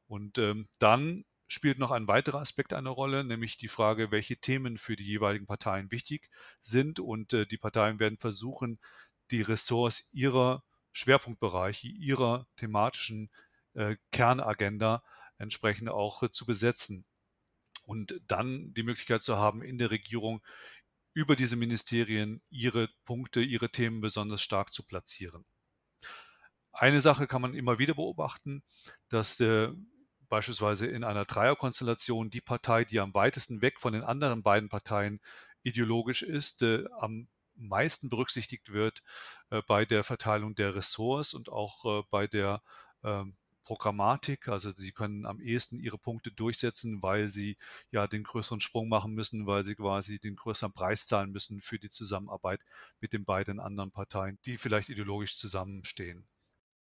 Und 0.08 0.38
ähm, 0.38 0.68
dann 0.80 1.26
spielt 1.48 1.80
noch 1.80 1.92
ein 1.92 2.08
weiterer 2.08 2.40
Aspekt 2.40 2.74
eine 2.74 2.90
Rolle, 2.90 3.24
nämlich 3.24 3.58
die 3.58 3.68
Frage, 3.68 4.12
welche 4.12 4.38
Themen 4.38 4.78
für 4.78 4.96
die 4.96 5.06
jeweiligen 5.06 5.48
Parteien 5.48 5.92
wichtig 5.92 6.30
sind. 6.62 7.00
Und 7.00 7.34
äh, 7.34 7.46
die 7.46 7.58
Parteien 7.58 8.00
werden 8.00 8.18
versuchen, 8.18 8.80
die 9.32 9.42
Ressorts 9.42 10.10
ihrer 10.14 10.64
Schwerpunktbereiche, 10.92 11.88
ihrer 11.88 12.48
thematischen 12.58 13.30
äh, 13.74 13.98
Kernagenda 14.12 15.04
entsprechend 15.38 15.90
auch 15.90 16.24
äh, 16.24 16.32
zu 16.32 16.46
besetzen. 16.46 17.06
Und 17.84 18.20
dann 18.28 18.74
die 18.74 18.84
Möglichkeit 18.84 19.22
zu 19.22 19.38
haben, 19.38 19.62
in 19.62 19.78
der 19.78 19.92
Regierung 19.92 20.42
über 21.14 21.36
diese 21.36 21.56
Ministerien 21.56 22.42
ihre 22.50 22.90
Punkte, 23.06 23.42
ihre 23.42 23.72
Themen 23.72 24.02
besonders 24.02 24.42
stark 24.42 24.74
zu 24.74 24.86
platzieren. 24.86 25.46
Eine 26.72 27.02
Sache 27.02 27.26
kann 27.26 27.42
man 27.42 27.54
immer 27.54 27.80
wieder 27.80 27.96
beobachten, 27.96 28.62
dass 29.10 29.40
äh, 29.40 29.70
beispielsweise 30.30 30.88
in 30.88 31.04
einer 31.04 31.26
Dreierkonstellation 31.26 32.30
die 32.30 32.42
Partei, 32.42 32.86
die 32.86 33.00
am 33.00 33.14
weitesten 33.14 33.62
weg 33.62 33.80
von 33.80 33.94
den 33.94 34.04
anderen 34.04 34.44
beiden 34.44 34.70
Parteien 34.70 35.20
ideologisch 35.64 36.22
ist, 36.22 36.64
äh, 36.64 36.86
am 37.00 37.28
meisten 37.56 38.10
berücksichtigt 38.10 38.72
wird 38.72 39.04
äh, 39.50 39.62
bei 39.68 39.86
der 39.86 40.04
Verteilung 40.04 40.56
der 40.56 40.76
Ressorts 40.76 41.34
und 41.34 41.50
auch 41.50 41.86
äh, 41.86 42.04
bei 42.10 42.28
der 42.28 42.62
ähm, 43.04 43.36
Programmatik. 43.64 44.48
Also 44.48 44.72
sie 44.72 44.92
können 44.92 45.26
am 45.26 45.42
ehesten 45.42 45.80
ihre 45.80 45.98
Punkte 45.98 46.32
durchsetzen, 46.32 47.04
weil 47.04 47.28
sie 47.28 47.58
ja 47.92 48.08
den 48.08 48.24
größeren 48.24 48.62
Sprung 48.62 48.88
machen 48.88 49.14
müssen, 49.14 49.46
weil 49.46 49.64
sie 49.64 49.76
quasi 49.76 50.20
den 50.20 50.36
größeren 50.38 50.72
Preis 50.72 51.06
zahlen 51.08 51.32
müssen 51.32 51.62
für 51.62 51.78
die 51.78 51.90
Zusammenarbeit 51.90 52.62
mit 53.02 53.14
den 53.14 53.26
beiden 53.26 53.60
anderen 53.60 53.92
Parteien, 53.92 54.40
die 54.46 54.58
vielleicht 54.58 54.90
ideologisch 54.90 55.38
zusammenstehen. 55.38 56.28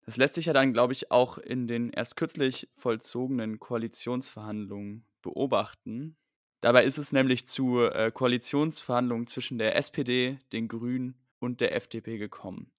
Das 0.07 0.15
lässt 0.15 0.35
sich 0.35 0.45
ja 0.45 0.53
dann, 0.53 0.71
glaube 0.71 0.93
ich, 0.93 1.11
auch 1.11 1.37
in 1.37 1.67
den 1.67 1.89
erst 1.89 2.15
kürzlich 2.15 2.69
vollzogenen 2.77 3.59
Koalitionsverhandlungen 3.59 5.05
beobachten. 5.21 6.15
Dabei 6.61 6.85
ist 6.85 6.97
es 6.97 7.11
nämlich 7.11 7.45
zu 7.45 7.81
äh, 7.81 8.09
Koalitionsverhandlungen 8.13 9.27
zwischen 9.27 9.57
der 9.57 9.75
SPD, 9.75 10.39
den 10.53 10.69
Grünen 10.69 11.15
und 11.39 11.59
der 11.59 11.75
FDP 11.75 12.17
gekommen. 12.19 12.71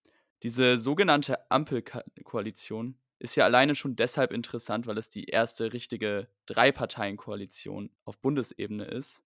Diese 0.42 0.78
sogenannte 0.78 1.50
Ampelkoalition 1.50 2.96
ist 3.18 3.36
ja 3.36 3.44
alleine 3.44 3.74
schon 3.74 3.94
deshalb 3.94 4.32
interessant, 4.32 4.86
weil 4.86 4.96
es 4.96 5.10
die 5.10 5.24
erste 5.24 5.74
richtige 5.74 6.28
Drei-Parteien-Koalition 6.46 7.90
auf 8.06 8.18
Bundesebene 8.20 8.86
ist. 8.86 9.22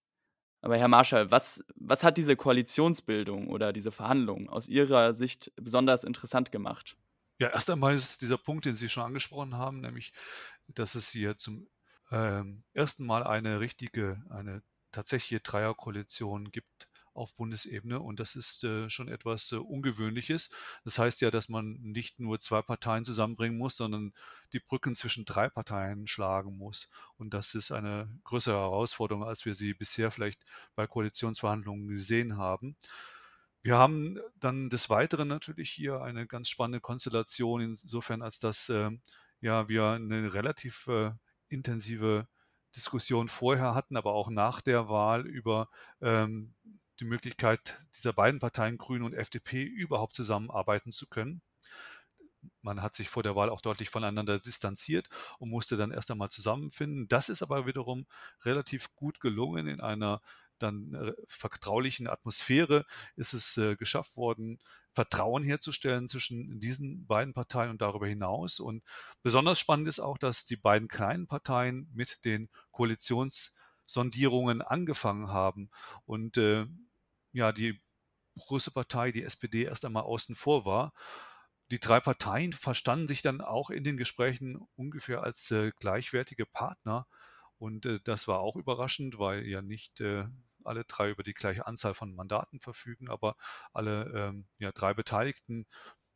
Aber 0.59 0.75
Herr 0.75 0.89
Marschall, 0.89 1.31
was, 1.31 1.63
was 1.75 2.03
hat 2.03 2.17
diese 2.17 2.35
Koalitionsbildung 2.35 3.47
oder 3.47 3.71
diese 3.71 3.93
Verhandlungen 3.93 4.49
aus 4.49 4.67
Ihrer 4.67 5.13
Sicht 5.13 5.53
besonders 5.55 6.03
interessant 6.03 6.51
gemacht? 6.51 6.97
Ja, 7.43 7.49
erst 7.49 7.69
einmal 7.69 7.93
ist 7.93 8.21
dieser 8.21 8.37
Punkt, 8.37 8.63
den 8.63 8.73
Sie 8.73 8.87
schon 8.87 9.03
angesprochen 9.03 9.57
haben, 9.57 9.81
nämlich, 9.81 10.13
dass 10.69 10.95
es 10.95 11.09
hier 11.09 11.37
zum 11.37 11.67
ähm, 12.09 12.63
ersten 12.71 13.05
Mal 13.05 13.21
eine 13.21 13.59
richtige, 13.59 14.23
eine 14.29 14.63
tatsächliche 14.93 15.41
Dreierkoalition 15.41 16.51
gibt 16.51 16.87
auf 17.13 17.35
Bundesebene 17.35 17.99
und 17.99 18.21
das 18.21 18.35
ist 18.35 18.63
äh, 18.63 18.89
schon 18.89 19.09
etwas 19.09 19.51
äh, 19.51 19.57
Ungewöhnliches. 19.57 20.51
Das 20.85 20.97
heißt 20.99 21.19
ja, 21.19 21.31
dass 21.31 21.49
man 21.49 21.73
nicht 21.81 22.17
nur 22.17 22.39
zwei 22.39 22.61
Parteien 22.61 23.03
zusammenbringen 23.03 23.57
muss, 23.57 23.75
sondern 23.75 24.13
die 24.53 24.61
Brücken 24.61 24.95
zwischen 24.95 25.25
drei 25.25 25.49
Parteien 25.49 26.07
schlagen 26.07 26.57
muss. 26.57 26.89
Und 27.17 27.33
das 27.33 27.55
ist 27.55 27.73
eine 27.73 28.07
größere 28.23 28.55
Herausforderung, 28.55 29.25
als 29.25 29.45
wir 29.45 29.53
sie 29.53 29.73
bisher 29.73 30.11
vielleicht 30.11 30.45
bei 30.75 30.87
Koalitionsverhandlungen 30.87 31.89
gesehen 31.89 32.37
haben. 32.37 32.77
Wir 33.63 33.77
haben 33.77 34.19
dann 34.41 34.69
des 34.69 34.89
Weiteren 34.89 35.29
natürlich 35.29 35.69
hier 35.71 36.01
eine 36.01 36.27
ganz 36.27 36.49
spannende 36.49 36.81
Konstellation, 36.81 37.61
insofern 37.61 38.21
als 38.21 38.39
dass 38.39 38.67
äh, 38.67 38.91
ja 39.39 39.69
wir 39.69 39.85
eine 39.87 40.33
relativ 40.33 40.87
äh, 40.87 41.11
intensive 41.47 42.27
Diskussion 42.75 43.29
vorher 43.29 43.73
hatten, 43.73 43.95
aber 43.95 44.13
auch 44.13 44.29
nach 44.29 44.59
der 44.59 44.89
Wahl 44.89 45.25
über 45.25 45.69
ähm, 46.01 46.55
die 46.99 47.05
Möglichkeit 47.05 47.79
dieser 47.95 48.11
beiden 48.11 48.41
Parteien, 48.41 48.77
Grüne 48.77 49.05
und 49.05 49.13
FDP, 49.13 49.63
überhaupt 49.63 50.15
zusammenarbeiten 50.15 50.91
zu 50.91 51.07
können. 51.07 51.41
Man 52.61 52.81
hat 52.81 52.95
sich 52.95 53.09
vor 53.09 53.23
der 53.23 53.35
Wahl 53.37 53.49
auch 53.49 53.61
deutlich 53.61 53.89
voneinander 53.89 54.39
distanziert 54.39 55.07
und 55.39 55.49
musste 55.49 55.77
dann 55.77 55.91
erst 55.91 56.11
einmal 56.11 56.29
zusammenfinden. 56.29 57.07
Das 57.07 57.29
ist 57.29 57.41
aber 57.41 57.65
wiederum 57.65 58.05
relativ 58.43 58.93
gut 58.95 59.21
gelungen 59.21 59.67
in 59.67 59.79
einer 59.79 60.21
dann 60.59 60.93
äh, 60.93 61.13
vertraulichen 61.27 62.07
Atmosphäre 62.07 62.85
ist 63.15 63.33
es 63.33 63.57
äh, 63.57 63.75
geschafft 63.75 64.15
worden, 64.17 64.59
Vertrauen 64.93 65.43
herzustellen 65.43 66.07
zwischen 66.07 66.59
diesen 66.59 67.05
beiden 67.07 67.33
Parteien 67.33 67.71
und 67.71 67.81
darüber 67.81 68.07
hinaus. 68.07 68.59
Und 68.59 68.83
besonders 69.23 69.59
spannend 69.59 69.87
ist 69.87 69.99
auch, 69.99 70.17
dass 70.17 70.45
die 70.45 70.55
beiden 70.55 70.87
kleinen 70.87 71.27
Parteien 71.27 71.89
mit 71.93 72.23
den 72.25 72.49
Koalitionssondierungen 72.71 74.61
angefangen 74.61 75.29
haben 75.29 75.69
und 76.05 76.37
äh, 76.37 76.65
ja, 77.31 77.51
die 77.51 77.81
große 78.37 78.71
Partei, 78.71 79.11
die 79.11 79.23
SPD, 79.23 79.63
erst 79.63 79.85
einmal 79.85 80.03
außen 80.03 80.35
vor 80.35 80.65
war. 80.65 80.93
Die 81.71 81.79
drei 81.79 81.99
Parteien 81.99 82.53
verstanden 82.53 83.07
sich 83.07 83.21
dann 83.21 83.41
auch 83.41 83.69
in 83.69 83.83
den 83.83 83.97
Gesprächen 83.97 84.57
ungefähr 84.75 85.23
als 85.23 85.49
äh, 85.51 85.71
gleichwertige 85.79 86.45
Partner. 86.45 87.07
Und 87.57 87.85
äh, 87.85 87.99
das 88.03 88.27
war 88.27 88.39
auch 88.39 88.55
überraschend, 88.55 89.19
weil 89.19 89.47
ja 89.47 89.61
nicht 89.61 90.01
äh, 90.01 90.25
alle 90.63 90.85
drei 90.85 91.09
über 91.11 91.23
die 91.23 91.33
gleiche 91.33 91.67
Anzahl 91.67 91.93
von 91.93 92.15
Mandaten 92.15 92.59
verfügen, 92.59 93.09
aber 93.09 93.35
alle 93.73 94.11
ähm, 94.15 94.47
ja, 94.59 94.71
drei 94.71 94.93
beteiligten 94.93 95.65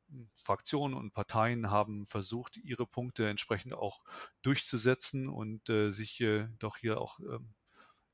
hm, 0.09 0.29
Fraktionen 0.35 0.97
und 0.97 1.13
Parteien 1.13 1.71
haben 1.71 2.05
versucht, 2.05 2.57
ihre 2.57 2.87
Punkte 2.87 3.27
entsprechend 3.29 3.73
auch 3.73 4.03
durchzusetzen 4.41 5.29
und 5.29 5.69
äh, 5.69 5.91
sich 5.91 6.19
äh, 6.21 6.47
doch 6.59 6.77
hier 6.77 6.99
auch 7.01 7.19
äh, 7.19 7.39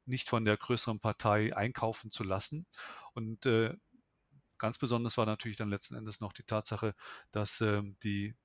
nicht 0.05 0.29
von 0.29 0.45
der 0.45 0.57
größeren 0.57 0.99
Partei 0.99 1.55
einkaufen 1.55 2.11
zu 2.11 2.23
lassen. 2.23 2.65
Und 3.13 3.45
äh, 3.45 3.75
ganz 4.57 4.77
besonders 4.77 5.17
war 5.17 5.25
natürlich 5.25 5.57
dann 5.57 5.69
letzten 5.69 5.95
Endes 5.95 6.21
noch 6.21 6.33
die 6.33 6.43
Tatsache, 6.43 6.95
dass 7.31 7.61
ähm, 7.61 7.97
die 8.03 8.35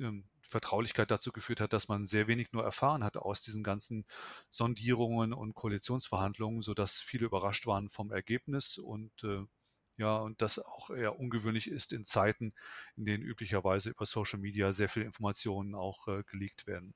ähm, 0.00 0.24
Vertraulichkeit 0.40 1.10
dazu 1.10 1.32
geführt 1.32 1.60
hat, 1.60 1.72
dass 1.72 1.88
man 1.88 2.06
sehr 2.06 2.28
wenig 2.28 2.52
nur 2.52 2.64
erfahren 2.64 3.02
hat 3.02 3.16
aus 3.16 3.42
diesen 3.42 3.62
ganzen 3.62 4.04
Sondierungen 4.50 5.32
und 5.32 5.54
Koalitionsverhandlungen, 5.54 6.62
sodass 6.62 7.00
viele 7.00 7.26
überrascht 7.26 7.66
waren 7.66 7.88
vom 7.88 8.12
Ergebnis 8.12 8.78
und 8.78 9.12
äh, 9.24 9.44
ja, 9.96 10.18
und 10.18 10.42
das 10.42 10.58
auch 10.58 10.90
eher 10.90 11.18
ungewöhnlich 11.20 11.70
ist 11.70 11.92
in 11.92 12.04
Zeiten, 12.04 12.52
in 12.96 13.04
denen 13.04 13.22
üblicherweise 13.22 13.90
über 13.90 14.06
Social 14.06 14.40
Media 14.40 14.72
sehr 14.72 14.88
viele 14.88 15.06
Informationen 15.06 15.74
auch 15.74 16.08
äh, 16.08 16.24
geleakt 16.24 16.66
werden. 16.66 16.94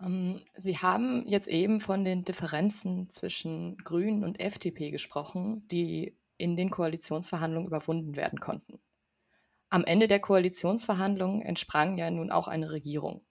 Ähm, 0.00 0.40
Sie 0.56 0.78
haben 0.78 1.26
jetzt 1.26 1.48
eben 1.48 1.80
von 1.80 2.04
den 2.04 2.24
Differenzen 2.24 3.10
zwischen 3.10 3.76
Grünen 3.78 4.24
und 4.24 4.40
FDP 4.40 4.90
gesprochen, 4.90 5.68
die 5.68 6.16
in 6.38 6.56
den 6.56 6.70
Koalitionsverhandlungen 6.70 7.68
überwunden 7.68 8.16
werden 8.16 8.40
konnten. 8.40 8.80
Am 9.70 9.84
Ende 9.84 10.08
der 10.08 10.18
Koalitionsverhandlungen 10.18 11.42
entsprang 11.42 11.96
ja 11.96 12.10
nun 12.10 12.32
auch 12.32 12.48
eine 12.48 12.72
Regierung. 12.72 13.24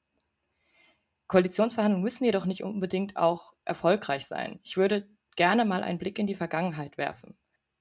Koalitionsverhandlungen 1.27 2.03
müssen 2.03 2.23
jedoch 2.23 2.45
nicht 2.45 2.63
unbedingt 2.63 3.17
auch 3.17 3.53
erfolgreich 3.65 4.25
sein. 4.25 4.59
Ich 4.63 4.77
würde 4.77 5.07
gerne 5.35 5.65
mal 5.65 5.83
einen 5.83 5.99
Blick 5.99 6.17
in 6.17 6.27
die 6.27 6.35
Vergangenheit 6.35 6.97
werfen. 6.97 7.37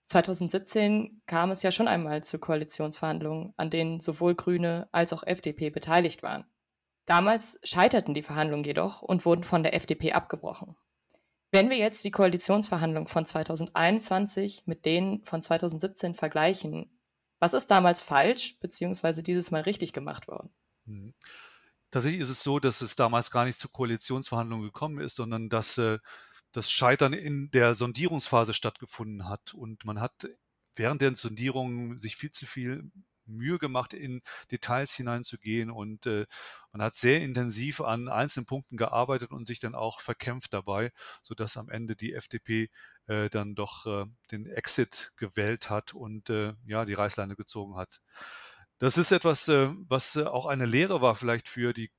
2017 0.07 1.23
kam 1.27 1.51
es 1.51 1.63
ja 1.63 1.71
schon 1.71 1.87
einmal 1.87 2.25
zu 2.25 2.39
Koalitionsverhandlungen, 2.39 3.55
an 3.57 3.71
denen 3.71 4.01
sowohl 4.01 4.35
Grüne 4.35 4.89
als 4.91 5.13
auch 5.13 5.23
FDP 5.23 5.71
beteiligt 5.71 6.23
waren. 6.23 6.45
Damals 7.07 7.61
scheiterten 7.63 8.13
die 8.13 8.23
Verhandlungen 8.23 8.65
jedoch 8.65 9.03
und 9.03 9.25
wurden 9.25 9.45
von 9.45 9.63
der 9.63 9.75
FDP 9.75 10.13
abgebrochen. 10.13 10.77
Wenn 11.51 11.71
wir 11.71 11.79
jetzt 11.79 12.05
die 12.05 12.11
Koalitionsverhandlungen 12.11 13.07
von 13.07 13.25
2021 13.25 14.65
mit 14.67 14.85
denen 14.85 15.25
von 15.25 15.41
2017 15.41 16.13
vergleichen, 16.15 16.98
Was 17.41 17.55
ist 17.55 17.71
damals 17.71 18.03
falsch, 18.03 18.59
beziehungsweise 18.61 19.23
dieses 19.23 19.51
Mal 19.51 19.63
richtig 19.63 19.93
gemacht 19.93 20.29
worden? 20.29 20.51
Mhm. 20.87 21.15
Tatsächlich 21.91 22.21
ist 22.21 22.31
es 22.31 22.43
so, 22.43 22.59
dass 22.59 22.83
es 22.83 22.97
damals 22.97 23.31
gar 23.31 23.45
nicht 23.45 23.59
zu 23.59 23.69
Koalitionsverhandlungen 23.69 24.67
gekommen 24.67 24.99
ist, 24.99 25.17
sondern 25.17 25.49
dass 25.49 25.79
äh, 25.79 25.99
das 26.53 26.71
Scheitern 26.71 27.13
in 27.13 27.51
der 27.51 27.75
Sondierungsphase 27.75 28.53
stattgefunden 28.53 29.29
hat. 29.29 29.55
Und 29.55 29.85
man 29.85 30.01
hat 30.01 30.29
während 30.77 31.01
der 31.03 31.17
Sondierungen 31.17 31.99
sich 31.99 32.17
viel 32.17 32.31
zu 32.31 32.47
viel 32.47 32.91
Mühe 33.29 33.59
gemacht, 33.59 33.93
in 33.95 34.23
Details 34.51 34.95
hineinzugehen 34.95 35.71
und 35.71 36.07
äh, 36.07 36.27
man 36.73 36.83
hat 36.83 36.97
sehr 36.97 37.21
intensiv 37.23 37.81
an 37.81 38.09
einzelnen 38.09 38.47
Punkten 38.47 38.77
gearbeitet 38.77 39.31
und 39.33 39.47
sich 39.47 39.61
dann 39.61 39.75
auch 39.75 40.01
verkämpft 40.01 40.53
dabei, 40.53 40.93
sodass 41.23 41.57
am 41.57 41.69
Ende 41.69 41.97
die 41.97 42.15
FDP 42.15 42.69
äh, 43.07 43.29
dann 43.31 43.55
doch 43.55 43.87
äh, 43.87 44.07
den 44.31 44.47
Exit 44.47 45.13
gewählt 45.17 45.71
hat 45.71 45.95
und 45.95 46.31
äh, 46.31 46.55
ja 46.67 46.85
die 46.85 46.95
Reißleine 46.95 47.37
gezogen 47.37 47.77
hat. 47.77 48.01
Das 48.79 48.97
ist 48.97 49.13
etwas, 49.13 49.49
äh, 49.49 49.71
was 49.89 50.17
äh, 50.17 50.25
auch 50.25 50.47
eine 50.47 50.67
Lehre 50.67 51.01
war 51.03 51.17
vielleicht 51.17 51.49
für 51.49 51.73
die 51.73 51.91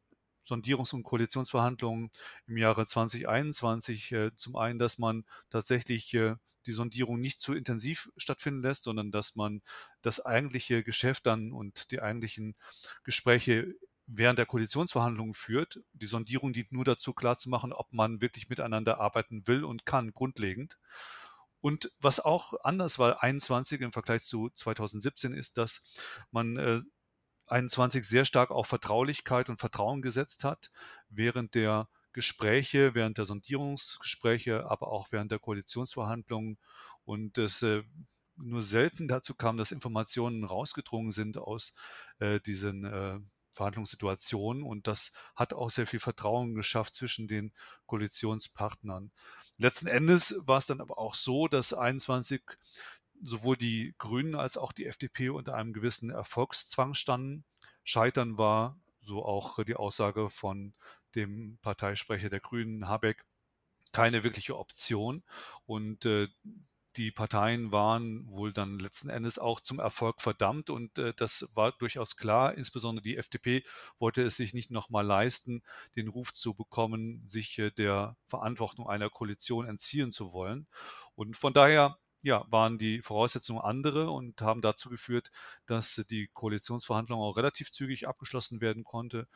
Sondierungs- 0.47 0.93
und 0.93 1.03
Koalitionsverhandlungen 1.03 2.11
im 2.47 2.57
Jahre 2.57 2.85
2021. 2.85 4.11
Äh, 4.11 4.31
zum 4.35 4.55
einen, 4.55 4.79
dass 4.79 4.97
man 4.97 5.25
tatsächlich 5.49 6.13
äh, 6.13 6.35
die 6.69 6.73
Sondierung 6.73 7.19
nicht 7.19 7.41
zu 7.41 7.55
intensiv 7.55 8.11
stattfinden 8.15 8.61
lässt, 8.61 8.83
sondern 8.83 9.11
dass 9.11 9.35
man 9.35 9.63
das 10.03 10.23
eigentliche 10.23 10.83
Geschäft 10.83 11.25
dann 11.25 11.51
und 11.51 11.89
die 11.89 11.99
eigentlichen 11.99 12.55
Gespräche 13.03 13.73
während 14.05 14.37
der 14.37 14.45
Koalitionsverhandlungen 14.45 15.33
führt. 15.33 15.81
Die 15.93 16.05
Sondierung 16.05 16.53
dient 16.53 16.71
nur 16.71 16.85
dazu, 16.85 17.13
klarzumachen, 17.13 17.73
ob 17.73 17.91
man 17.91 18.21
wirklich 18.21 18.49
miteinander 18.49 18.99
arbeiten 18.99 19.47
will 19.47 19.63
und 19.63 19.87
kann, 19.87 20.13
grundlegend. 20.13 20.77
Und 21.59 21.91
was 21.99 22.19
auch 22.19 22.53
anders 22.63 22.99
war, 22.99 23.23
21 23.23 23.81
im 23.81 23.91
Vergleich 23.91 24.21
zu 24.21 24.51
2017, 24.51 25.33
ist, 25.33 25.57
dass 25.57 25.91
man 26.29 26.57
äh, 26.57 26.81
21 27.47 28.07
sehr 28.07 28.25
stark 28.25 28.51
auf 28.51 28.67
Vertraulichkeit 28.67 29.49
und 29.49 29.59
Vertrauen 29.59 30.03
gesetzt 30.03 30.43
hat, 30.43 30.71
während 31.09 31.55
der 31.55 31.89
Gespräche, 32.13 32.95
während 32.95 33.17
der 33.17 33.25
Sondierungsgespräche, 33.25 34.69
aber 34.69 34.87
auch 34.89 35.11
während 35.11 35.31
der 35.31 35.39
Koalitionsverhandlungen 35.39 36.57
und 37.05 37.37
es 37.37 37.61
äh, 37.61 37.83
nur 38.35 38.63
selten 38.63 39.07
dazu 39.07 39.35
kam, 39.35 39.57
dass 39.57 39.71
Informationen 39.71 40.43
rausgedrungen 40.43 41.11
sind 41.11 41.37
aus 41.37 41.75
äh, 42.19 42.39
diesen 42.39 42.85
äh, 42.85 43.19
Verhandlungssituationen 43.51 44.63
und 44.63 44.87
das 44.87 45.13
hat 45.35 45.53
auch 45.53 45.69
sehr 45.69 45.87
viel 45.87 45.99
Vertrauen 45.99 46.55
geschafft 46.55 46.95
zwischen 46.95 47.27
den 47.27 47.51
Koalitionspartnern. 47.87 49.11
Letzten 49.57 49.87
Endes 49.87 50.41
war 50.45 50.57
es 50.57 50.67
dann 50.67 50.81
aber 50.81 50.97
auch 50.97 51.15
so, 51.15 51.47
dass 51.47 51.73
21 51.73 52.41
sowohl 53.21 53.57
die 53.57 53.93
Grünen 53.97 54.35
als 54.35 54.57
auch 54.57 54.71
die 54.71 54.85
FDP 54.85 55.29
unter 55.29 55.55
einem 55.55 55.73
gewissen 55.73 56.09
Erfolgszwang 56.09 56.93
standen. 56.93 57.43
Scheitern 57.83 58.37
war, 58.37 58.79
so 59.01 59.25
auch 59.25 59.61
die 59.63 59.75
Aussage 59.75 60.29
von 60.29 60.73
dem 61.15 61.57
Parteisprecher 61.61 62.29
der 62.29 62.39
Grünen, 62.39 62.87
Habeck, 62.87 63.25
keine 63.91 64.23
wirkliche 64.23 64.57
Option. 64.57 65.23
Und 65.65 66.05
äh, 66.05 66.27
die 66.97 67.11
Parteien 67.11 67.71
waren 67.71 68.27
wohl 68.27 68.51
dann 68.51 68.79
letzten 68.79 69.09
Endes 69.09 69.37
auch 69.37 69.61
zum 69.61 69.79
Erfolg 69.79 70.21
verdammt 70.21 70.69
und 70.69 70.97
äh, 70.97 71.13
das 71.15 71.49
war 71.53 71.71
durchaus 71.71 72.17
klar. 72.17 72.55
Insbesondere 72.55 73.03
die 73.03 73.17
FDP 73.17 73.63
wollte 73.99 74.23
es 74.23 74.37
sich 74.37 74.53
nicht 74.53 74.71
nochmal 74.71 75.05
leisten, 75.05 75.61
den 75.95 76.07
Ruf 76.07 76.33
zu 76.33 76.55
bekommen, 76.55 77.23
sich 77.27 77.59
äh, 77.59 77.71
der 77.71 78.17
Verantwortung 78.27 78.87
einer 78.87 79.09
Koalition 79.09 79.67
entziehen 79.67 80.11
zu 80.11 80.33
wollen. 80.33 80.67
Und 81.15 81.37
von 81.37 81.53
daher 81.53 81.97
ja, 82.21 82.45
waren 82.49 82.77
die 82.77 83.01
Voraussetzungen 83.01 83.61
andere 83.61 84.09
und 84.09 84.41
haben 84.41 84.61
dazu 84.61 84.89
geführt, 84.89 85.31
dass 85.67 86.05
die 86.09 86.27
Koalitionsverhandlung 86.33 87.19
auch 87.19 87.37
relativ 87.37 87.71
zügig 87.71 88.07
abgeschlossen 88.07 88.61
werden 88.61 88.83
konnte 88.83 89.27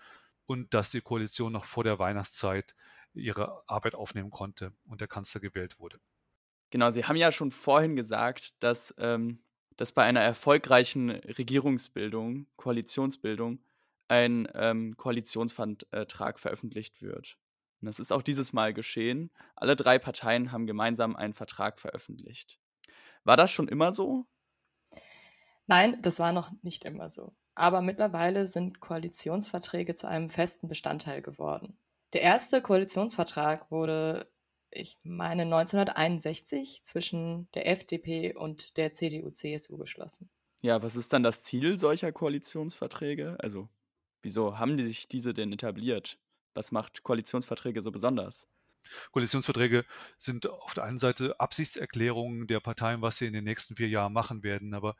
und 0.45 0.73
dass 0.73 0.91
die 0.91 1.01
Koalition 1.01 1.53
noch 1.53 1.65
vor 1.65 1.83
der 1.83 1.99
Weihnachtszeit 1.99 2.75
ihre 3.13 3.63
Arbeit 3.67 3.95
aufnehmen 3.95 4.31
konnte 4.31 4.73
und 4.85 5.01
der 5.01 5.07
Kanzler 5.07 5.41
gewählt 5.41 5.79
wurde. 5.79 5.99
Genau, 6.71 6.89
Sie 6.89 7.05
haben 7.05 7.15
ja 7.15 7.31
schon 7.31 7.51
vorhin 7.51 7.95
gesagt, 7.95 8.55
dass, 8.63 8.93
ähm, 8.97 9.43
dass 9.77 9.91
bei 9.91 10.03
einer 10.03 10.21
erfolgreichen 10.21 11.11
Regierungsbildung, 11.11 12.47
Koalitionsbildung, 12.55 13.63
ein 14.07 14.47
ähm, 14.53 14.97
Koalitionsvertrag 14.97 16.39
veröffentlicht 16.39 17.01
wird. 17.01 17.37
Und 17.81 17.87
das 17.87 17.99
ist 17.99 18.11
auch 18.11 18.21
dieses 18.21 18.53
Mal 18.53 18.73
geschehen. 18.73 19.31
Alle 19.55 19.75
drei 19.75 19.99
Parteien 19.99 20.51
haben 20.51 20.65
gemeinsam 20.65 21.15
einen 21.15 21.33
Vertrag 21.33 21.79
veröffentlicht. 21.79 22.59
War 23.23 23.37
das 23.37 23.51
schon 23.51 23.67
immer 23.67 23.93
so? 23.93 24.25
Nein, 25.67 26.01
das 26.01 26.19
war 26.19 26.33
noch 26.33 26.51
nicht 26.61 26.85
immer 26.85 27.09
so. 27.09 27.35
Aber 27.55 27.81
mittlerweile 27.81 28.47
sind 28.47 28.79
Koalitionsverträge 28.79 29.95
zu 29.95 30.07
einem 30.07 30.29
festen 30.29 30.67
Bestandteil 30.67 31.21
geworden. 31.21 31.77
Der 32.13 32.21
erste 32.21 32.61
Koalitionsvertrag 32.61 33.69
wurde, 33.71 34.31
ich 34.71 34.99
meine, 35.03 35.43
1961 35.43 36.83
zwischen 36.83 37.47
der 37.53 37.67
FDP 37.67 38.35
und 38.35 38.77
der 38.77 38.93
CDU-CSU 38.93 39.77
geschlossen. 39.77 40.29
Ja, 40.61 40.81
was 40.81 40.95
ist 40.95 41.11
dann 41.13 41.23
das 41.23 41.43
Ziel 41.43 41.77
solcher 41.77 42.11
Koalitionsverträge? 42.11 43.37
Also, 43.39 43.69
wieso 44.21 44.57
haben 44.57 44.77
die 44.77 44.85
sich 44.85 45.07
diese 45.07 45.33
denn 45.33 45.51
etabliert? 45.51 46.17
Was 46.53 46.71
macht 46.71 47.03
Koalitionsverträge 47.03 47.81
so 47.81 47.91
besonders? 47.91 48.47
Koalitionsverträge 49.11 49.85
sind 50.17 50.47
auf 50.49 50.73
der 50.73 50.83
einen 50.83 50.97
Seite 50.97 51.39
Absichtserklärungen 51.39 52.47
der 52.47 52.59
Parteien, 52.59 53.01
was 53.01 53.17
sie 53.17 53.27
in 53.27 53.33
den 53.33 53.43
nächsten 53.43 53.75
vier 53.75 53.89
Jahren 53.89 54.13
machen 54.13 54.43
werden, 54.43 54.73
aber 54.73 54.95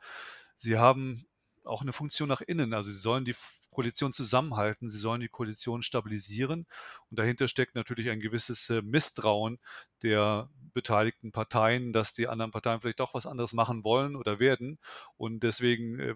sie 0.56 0.78
haben 0.78 1.26
auch 1.64 1.82
eine 1.82 1.92
Funktion 1.92 2.28
nach 2.28 2.40
innen. 2.40 2.74
Also 2.74 2.90
sie 2.90 2.98
sollen 2.98 3.24
die 3.24 3.34
Koalition 3.70 4.12
zusammenhalten, 4.12 4.88
sie 4.88 4.98
sollen 4.98 5.20
die 5.20 5.28
Koalition 5.28 5.82
stabilisieren. 5.82 6.66
Und 7.10 7.18
dahinter 7.18 7.48
steckt 7.48 7.74
natürlich 7.74 8.10
ein 8.10 8.20
gewisses 8.20 8.70
äh, 8.70 8.82
Misstrauen 8.82 9.58
der 10.02 10.48
beteiligten 10.72 11.32
Parteien, 11.32 11.92
dass 11.92 12.14
die 12.14 12.28
anderen 12.28 12.50
Parteien 12.50 12.80
vielleicht 12.80 13.00
doch 13.00 13.14
was 13.14 13.26
anderes 13.26 13.52
machen 13.52 13.84
wollen 13.84 14.16
oder 14.16 14.38
werden. 14.38 14.78
Und 15.16 15.42
deswegen 15.42 15.98
äh, 15.98 16.14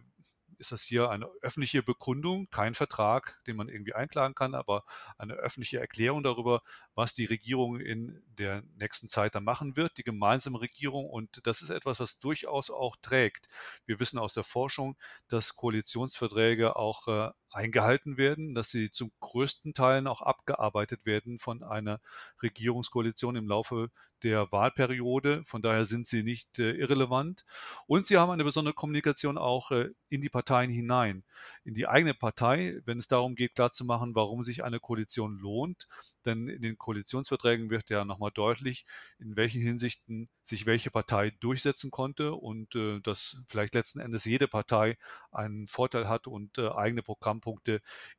ist 0.58 0.72
das 0.72 0.82
hier 0.82 1.10
eine 1.10 1.26
öffentliche 1.42 1.82
Bekundung, 1.82 2.48
kein 2.50 2.74
Vertrag, 2.74 3.40
den 3.46 3.56
man 3.56 3.68
irgendwie 3.68 3.94
einklagen 3.94 4.34
kann, 4.34 4.54
aber 4.54 4.84
eine 5.16 5.34
öffentliche 5.34 5.80
Erklärung 5.80 6.22
darüber, 6.22 6.62
was 6.94 7.14
die 7.14 7.24
Regierung 7.24 7.80
in 7.80 8.22
der 8.26 8.62
nächsten 8.76 9.08
Zeit 9.08 9.34
dann 9.34 9.44
machen 9.44 9.76
wird, 9.76 9.98
die 9.98 10.04
gemeinsame 10.04 10.60
Regierung. 10.60 11.08
Und 11.08 11.40
das 11.46 11.62
ist 11.62 11.70
etwas, 11.70 12.00
was 12.00 12.20
durchaus 12.20 12.70
auch 12.70 12.96
trägt. 13.00 13.48
Wir 13.86 14.00
wissen 14.00 14.18
aus 14.18 14.34
der 14.34 14.44
Forschung, 14.44 14.96
dass 15.28 15.56
Koalitionsverträge 15.56 16.76
auch 16.76 17.08
äh, 17.08 17.30
eingehalten 17.58 18.16
werden, 18.16 18.54
dass 18.54 18.70
sie 18.70 18.90
zum 18.92 19.10
größten 19.18 19.74
Teil 19.74 20.06
auch 20.06 20.22
abgearbeitet 20.22 21.06
werden 21.06 21.40
von 21.40 21.64
einer 21.64 22.00
Regierungskoalition 22.40 23.34
im 23.34 23.48
Laufe 23.48 23.90
der 24.22 24.50
Wahlperiode. 24.52 25.42
Von 25.44 25.62
daher 25.62 25.84
sind 25.84 26.06
sie 26.06 26.22
nicht 26.22 26.58
äh, 26.58 26.72
irrelevant. 26.72 27.44
Und 27.86 28.06
sie 28.06 28.16
haben 28.16 28.30
eine 28.30 28.44
besondere 28.44 28.74
Kommunikation 28.74 29.38
auch 29.38 29.70
äh, 29.70 29.90
in 30.08 30.20
die 30.20 30.28
Parteien 30.28 30.70
hinein, 30.70 31.24
in 31.64 31.74
die 31.74 31.88
eigene 31.88 32.14
Partei, 32.14 32.80
wenn 32.84 32.98
es 32.98 33.08
darum 33.08 33.34
geht, 33.34 33.54
klarzumachen, 33.54 34.14
warum 34.14 34.42
sich 34.42 34.64
eine 34.64 34.80
Koalition 34.80 35.38
lohnt. 35.38 35.88
Denn 36.24 36.48
in 36.48 36.62
den 36.62 36.78
Koalitionsverträgen 36.78 37.70
wird 37.70 37.90
ja 37.90 38.04
nochmal 38.04 38.32
deutlich, 38.32 38.86
in 39.18 39.36
welchen 39.36 39.62
Hinsichten 39.62 40.28
sich 40.44 40.66
welche 40.66 40.90
Partei 40.90 41.30
durchsetzen 41.40 41.90
konnte 41.90 42.34
und 42.34 42.74
äh, 42.74 43.00
dass 43.00 43.42
vielleicht 43.46 43.74
letzten 43.74 44.00
Endes 44.00 44.24
jede 44.24 44.48
Partei 44.48 44.96
einen 45.30 45.68
Vorteil 45.68 46.08
hat 46.08 46.26
und 46.26 46.58
äh, 46.58 46.68
eigene 46.70 47.02
Programmpunkte 47.02 47.47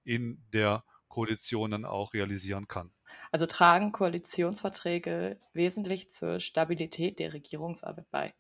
in 0.04 0.44
der 0.54 0.84
Koalition 1.08 1.72
dann 1.72 1.86
auch 1.86 2.14
realisieren 2.14 2.68
kann. 2.68 2.92
Also 3.32 3.46
tragen 3.46 3.92
Koalitionsverträge 3.92 5.40
wesentlich 5.54 6.10
zur 6.10 6.40
Stabilität 6.40 7.20
der 7.20 7.34
Regierungsarbeit 7.34 8.10
bei. 8.12 8.34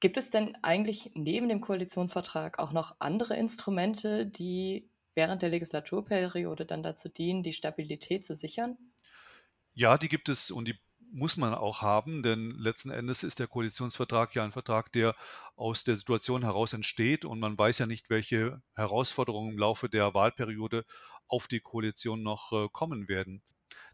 Gibt 0.00 0.16
es 0.16 0.30
denn 0.30 0.56
eigentlich 0.62 1.12
neben 1.14 1.48
dem 1.48 1.60
Koalitionsvertrag 1.60 2.58
auch 2.58 2.72
noch 2.72 2.96
andere 2.98 3.36
Instrumente, 3.36 4.26
die 4.26 4.90
während 5.14 5.42
der 5.42 5.50
Legislaturperiode 5.50 6.66
dann 6.66 6.82
dazu 6.82 7.08
dienen, 7.08 7.42
die 7.42 7.52
Stabilität 7.52 8.24
zu 8.24 8.34
sichern? 8.34 8.76
Ja, 9.74 9.96
die 9.98 10.08
gibt 10.08 10.28
es 10.28 10.50
und 10.50 10.68
die 10.68 10.78
muss 11.12 11.36
man 11.36 11.54
auch 11.54 11.82
haben, 11.82 12.22
denn 12.22 12.50
letzten 12.52 12.90
Endes 12.90 13.22
ist 13.22 13.38
der 13.38 13.46
Koalitionsvertrag 13.46 14.34
ja 14.34 14.44
ein 14.44 14.52
Vertrag, 14.52 14.90
der 14.92 15.14
aus 15.62 15.84
der 15.84 15.96
Situation 15.96 16.42
heraus 16.42 16.72
entsteht 16.72 17.24
und 17.24 17.38
man 17.38 17.56
weiß 17.56 17.78
ja 17.78 17.86
nicht, 17.86 18.10
welche 18.10 18.60
Herausforderungen 18.74 19.52
im 19.52 19.58
Laufe 19.58 19.88
der 19.88 20.12
Wahlperiode 20.12 20.84
auf 21.28 21.46
die 21.46 21.60
Koalition 21.60 22.22
noch 22.22 22.52
äh, 22.52 22.68
kommen 22.72 23.08
werden. 23.08 23.42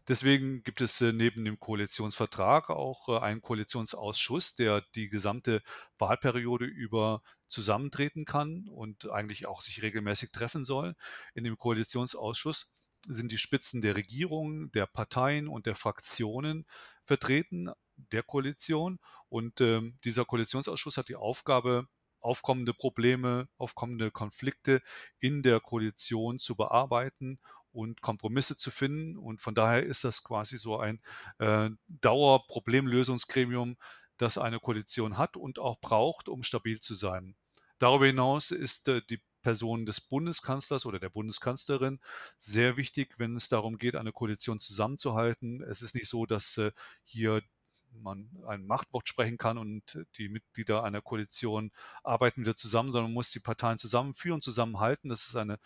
Deswegen 0.07 0.63
gibt 0.63 0.81
es 0.81 0.99
äh, 1.01 1.13
neben 1.13 1.45
dem 1.45 1.59
Koalitionsvertrag 1.59 2.71
auch 2.71 3.07
äh, 3.09 3.19
einen 3.19 3.41
Koalitionsausschuss, 3.41 4.55
der 4.55 4.83
die 4.95 5.09
gesamte 5.09 5.61
Wahlperiode 5.99 6.65
über 6.65 7.21
zusammentreten 7.47 8.25
kann 8.25 8.67
und 8.67 9.11
eigentlich 9.11 9.45
auch 9.45 9.61
sich 9.61 9.83
regelmäßig 9.83 10.31
treffen 10.31 10.65
soll. 10.65 10.95
In 11.35 11.43
dem 11.43 11.57
Koalitionsausschuss 11.57 12.73
sind 13.05 13.31
die 13.31 13.37
Spitzen 13.37 13.81
der 13.81 13.95
Regierung, 13.95 14.71
der 14.71 14.87
Parteien 14.87 15.47
und 15.47 15.67
der 15.67 15.75
Fraktionen 15.75 16.65
vertreten, 17.05 17.69
der 18.11 18.23
Koalition. 18.23 18.99
Und 19.29 19.61
ähm, 19.61 19.97
dieser 20.03 20.25
Koalitionsausschuss 20.25 20.97
hat 20.97 21.09
die 21.09 21.15
Aufgabe, 21.15 21.87
aufkommende 22.21 22.73
Probleme, 22.73 23.47
aufkommende 23.57 24.11
Konflikte 24.11 24.81
in 25.19 25.41
der 25.41 25.59
Koalition 25.59 26.39
zu 26.39 26.55
bearbeiten 26.55 27.39
und 27.71 28.01
Kompromisse 28.01 28.57
zu 28.57 28.71
finden. 28.71 29.17
Und 29.17 29.41
von 29.41 29.55
daher 29.55 29.83
ist 29.83 30.03
das 30.03 30.23
quasi 30.23 30.57
so 30.57 30.77
ein 30.77 31.01
äh, 31.37 31.69
Dauerproblemlösungsgremium, 31.87 33.77
das 34.17 34.37
eine 34.37 34.59
Koalition 34.59 35.17
hat 35.17 35.37
und 35.37 35.59
auch 35.59 35.79
braucht, 35.79 36.27
um 36.27 36.43
stabil 36.43 36.79
zu 36.79 36.95
sein. 36.95 37.35
Darüber 37.77 38.05
hinaus 38.05 38.51
ist 38.51 38.89
äh, 38.89 39.01
die 39.09 39.21
Person 39.41 39.85
des 39.85 40.01
Bundeskanzlers 40.01 40.85
oder 40.85 40.99
der 40.99 41.09
Bundeskanzlerin 41.09 41.99
sehr 42.37 42.75
wichtig, 42.75 43.15
wenn 43.17 43.35
es 43.37 43.47
darum 43.47 43.77
geht, 43.77 43.95
eine 43.95 44.11
Koalition 44.11 44.59
zusammenzuhalten. 44.59 45.61
Es 45.63 45.81
ist 45.81 45.95
nicht 45.95 46.09
so, 46.09 46.25
dass 46.25 46.57
äh, 46.57 46.71
hier 47.05 47.41
man 47.91 48.29
ein 48.47 48.65
Machtwort 48.65 49.07
sprechen 49.07 49.37
kann 49.37 49.57
und 49.57 50.05
die 50.17 50.29
Mitglieder 50.29 50.83
einer 50.83 51.01
Koalition 51.01 51.71
arbeiten 52.03 52.41
wieder 52.41 52.55
zusammen, 52.55 52.91
sondern 52.91 53.11
man 53.11 53.15
muss 53.15 53.31
die 53.31 53.39
Parteien 53.39 53.77
zusammenführen, 53.77 54.41
zusammenhalten. 54.41 55.09
Das 55.09 55.27
ist 55.27 55.35
eine 55.35 55.59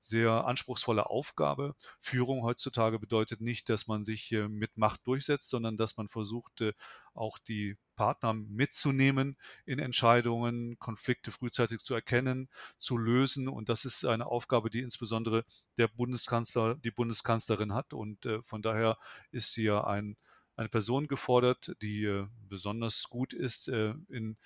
sehr 0.00 0.46
anspruchsvolle 0.46 1.06
Aufgabe. 1.06 1.74
Führung 2.00 2.42
heutzutage 2.42 2.98
bedeutet 2.98 3.40
nicht, 3.40 3.68
dass 3.68 3.86
man 3.86 4.04
sich 4.04 4.30
mit 4.30 4.76
Macht 4.76 5.06
durchsetzt, 5.06 5.50
sondern 5.50 5.76
dass 5.76 5.96
man 5.96 6.08
versucht, 6.08 6.64
auch 7.12 7.38
die 7.38 7.76
Partner 7.96 8.32
mitzunehmen 8.32 9.36
in 9.66 9.78
Entscheidungen, 9.78 10.78
Konflikte 10.78 11.32
frühzeitig 11.32 11.82
zu 11.82 11.94
erkennen, 11.94 12.48
zu 12.78 12.96
lösen. 12.96 13.46
Und 13.46 13.68
das 13.68 13.84
ist 13.84 14.06
eine 14.06 14.26
Aufgabe, 14.26 14.70
die 14.70 14.80
insbesondere 14.80 15.44
der 15.76 15.88
Bundeskanzler, 15.88 16.76
die 16.76 16.90
Bundeskanzlerin 16.90 17.74
hat. 17.74 17.92
Und 17.92 18.24
äh, 18.24 18.42
von 18.42 18.62
daher 18.62 18.96
ist 19.32 19.52
sie 19.52 19.64
ja 19.64 19.84
ein, 19.84 20.16
eine 20.60 20.68
Person 20.68 21.08
gefordert, 21.08 21.74
die 21.80 22.04
äh, 22.04 22.26
besonders 22.48 23.08
gut 23.08 23.32
ist 23.32 23.68
in 23.68 24.36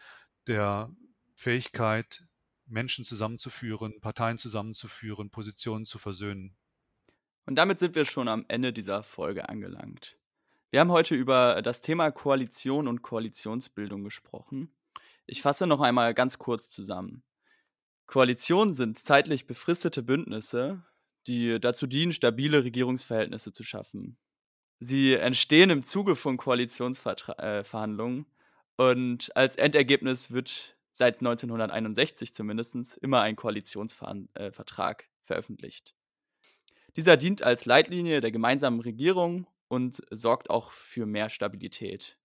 der 0.46 0.90
Fähigkeit, 1.36 2.24
Menschen 2.66 3.04
zusammenzuführen, 3.04 4.00
Parteien 4.00 4.38
zusammenzuführen, 4.38 5.30
Positionen 5.30 5.84
zu 5.84 5.98
versöhnen. 5.98 6.56
Und 7.46 7.56
damit 7.56 7.78
sind 7.78 7.94
wir 7.94 8.04
schon 8.04 8.28
am 8.28 8.44
Ende 8.48 8.72
dieser 8.72 9.02
Folge 9.02 9.48
angelangt. 9.48 10.16
Wir 10.70 10.80
haben 10.80 10.92
heute 10.92 11.14
über 11.14 11.62
das 11.62 11.80
Thema 11.80 12.10
Koalition 12.10 12.88
und 12.88 13.02
Koalitionsbildung 13.02 14.02
gesprochen. 14.02 14.74
Ich 15.26 15.42
fasse 15.42 15.66
noch 15.66 15.80
einmal 15.80 16.14
ganz 16.14 16.38
kurz 16.38 16.68
zusammen. 16.68 17.22
Koalitionen 18.06 18.74
sind 18.74 18.98
zeitlich 18.98 19.46
befristete 19.46 20.02
Bündnisse, 20.02 20.82
die 21.26 21.58
dazu 21.60 21.86
dienen, 21.86 22.12
stabile 22.12 22.64
Regierungsverhältnisse 22.64 23.52
zu 23.52 23.62
schaffen. 23.62 24.18
Sie 24.80 25.14
entstehen 25.14 25.70
im 25.70 25.82
Zuge 25.82 26.16
von 26.16 26.36
Koalitionsverhandlungen 26.36 28.26
äh, 28.78 28.82
und 28.82 29.34
als 29.36 29.56
Endergebnis 29.56 30.30
wird 30.30 30.76
seit 30.90 31.20
1961 31.20 32.34
zumindest 32.34 32.96
immer 32.98 33.20
ein 33.20 33.36
Koalitionsvertrag 33.36 35.02
äh, 35.02 35.06
veröffentlicht. 35.24 35.94
Dieser 36.96 37.16
dient 37.16 37.42
als 37.42 37.66
Leitlinie 37.66 38.20
der 38.20 38.30
gemeinsamen 38.30 38.80
Regierung 38.80 39.46
und 39.68 40.02
sorgt 40.10 40.50
auch 40.50 40.72
für 40.72 41.06
mehr 41.06 41.30
Stabilität. 41.30 42.16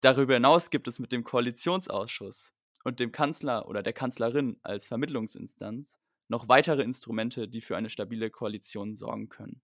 Darüber 0.00 0.34
hinaus 0.34 0.70
gibt 0.70 0.88
es 0.88 0.98
mit 0.98 1.12
dem 1.12 1.24
Koalitionsausschuss 1.24 2.54
und 2.84 3.00
dem 3.00 3.12
Kanzler 3.12 3.68
oder 3.68 3.82
der 3.82 3.92
Kanzlerin 3.92 4.58
als 4.62 4.86
Vermittlungsinstanz 4.86 5.98
noch 6.28 6.48
weitere 6.48 6.82
Instrumente, 6.82 7.48
die 7.48 7.60
für 7.60 7.76
eine 7.76 7.90
stabile 7.90 8.30
Koalition 8.30 8.96
sorgen 8.96 9.28
können. 9.28 9.60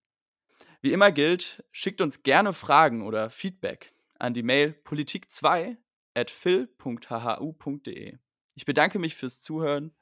Wie 0.81 0.93
immer 0.93 1.13
gilt, 1.13 1.65
schickt 1.71 2.01
uns 2.01 2.23
gerne 2.23 2.53
Fragen 2.53 3.03
oder 3.03 3.31
Feedback 3.31 3.95
an 4.19 4.35
die 4.35 4.43
Mail 4.43 4.75
politik2 4.85 5.77
at 6.15 6.31
phil.hhu.de. 6.31 8.19
Ich 8.55 8.65
bedanke 8.65 8.99
mich 8.99 9.15
fürs 9.17 9.41
Zuhören 9.41 9.95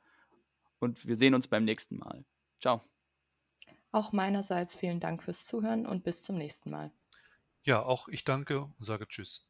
und 0.79 1.07
wir 1.07 1.17
sehen 1.17 1.35
uns 1.35 1.49
beim 1.49 1.65
nächsten 1.65 1.99
Mal. 1.99 2.25
Ciao. 2.61 2.83
Auch 3.93 4.13
meinerseits 4.13 4.77
vielen 4.77 5.01
Dank 5.01 5.23
fürs 5.23 5.47
Zuhören 5.47 5.87
und 5.87 6.05
bis 6.05 6.23
zum 6.23 6.37
nächsten 6.37 6.71
Mal. 6.71 6.93
Ja, 7.63 7.83
auch 7.83 8.09
ich 8.09 8.25
danke 8.25 8.63
und 8.63 8.85
sage 8.85 9.07
Tschüss. 9.07 9.50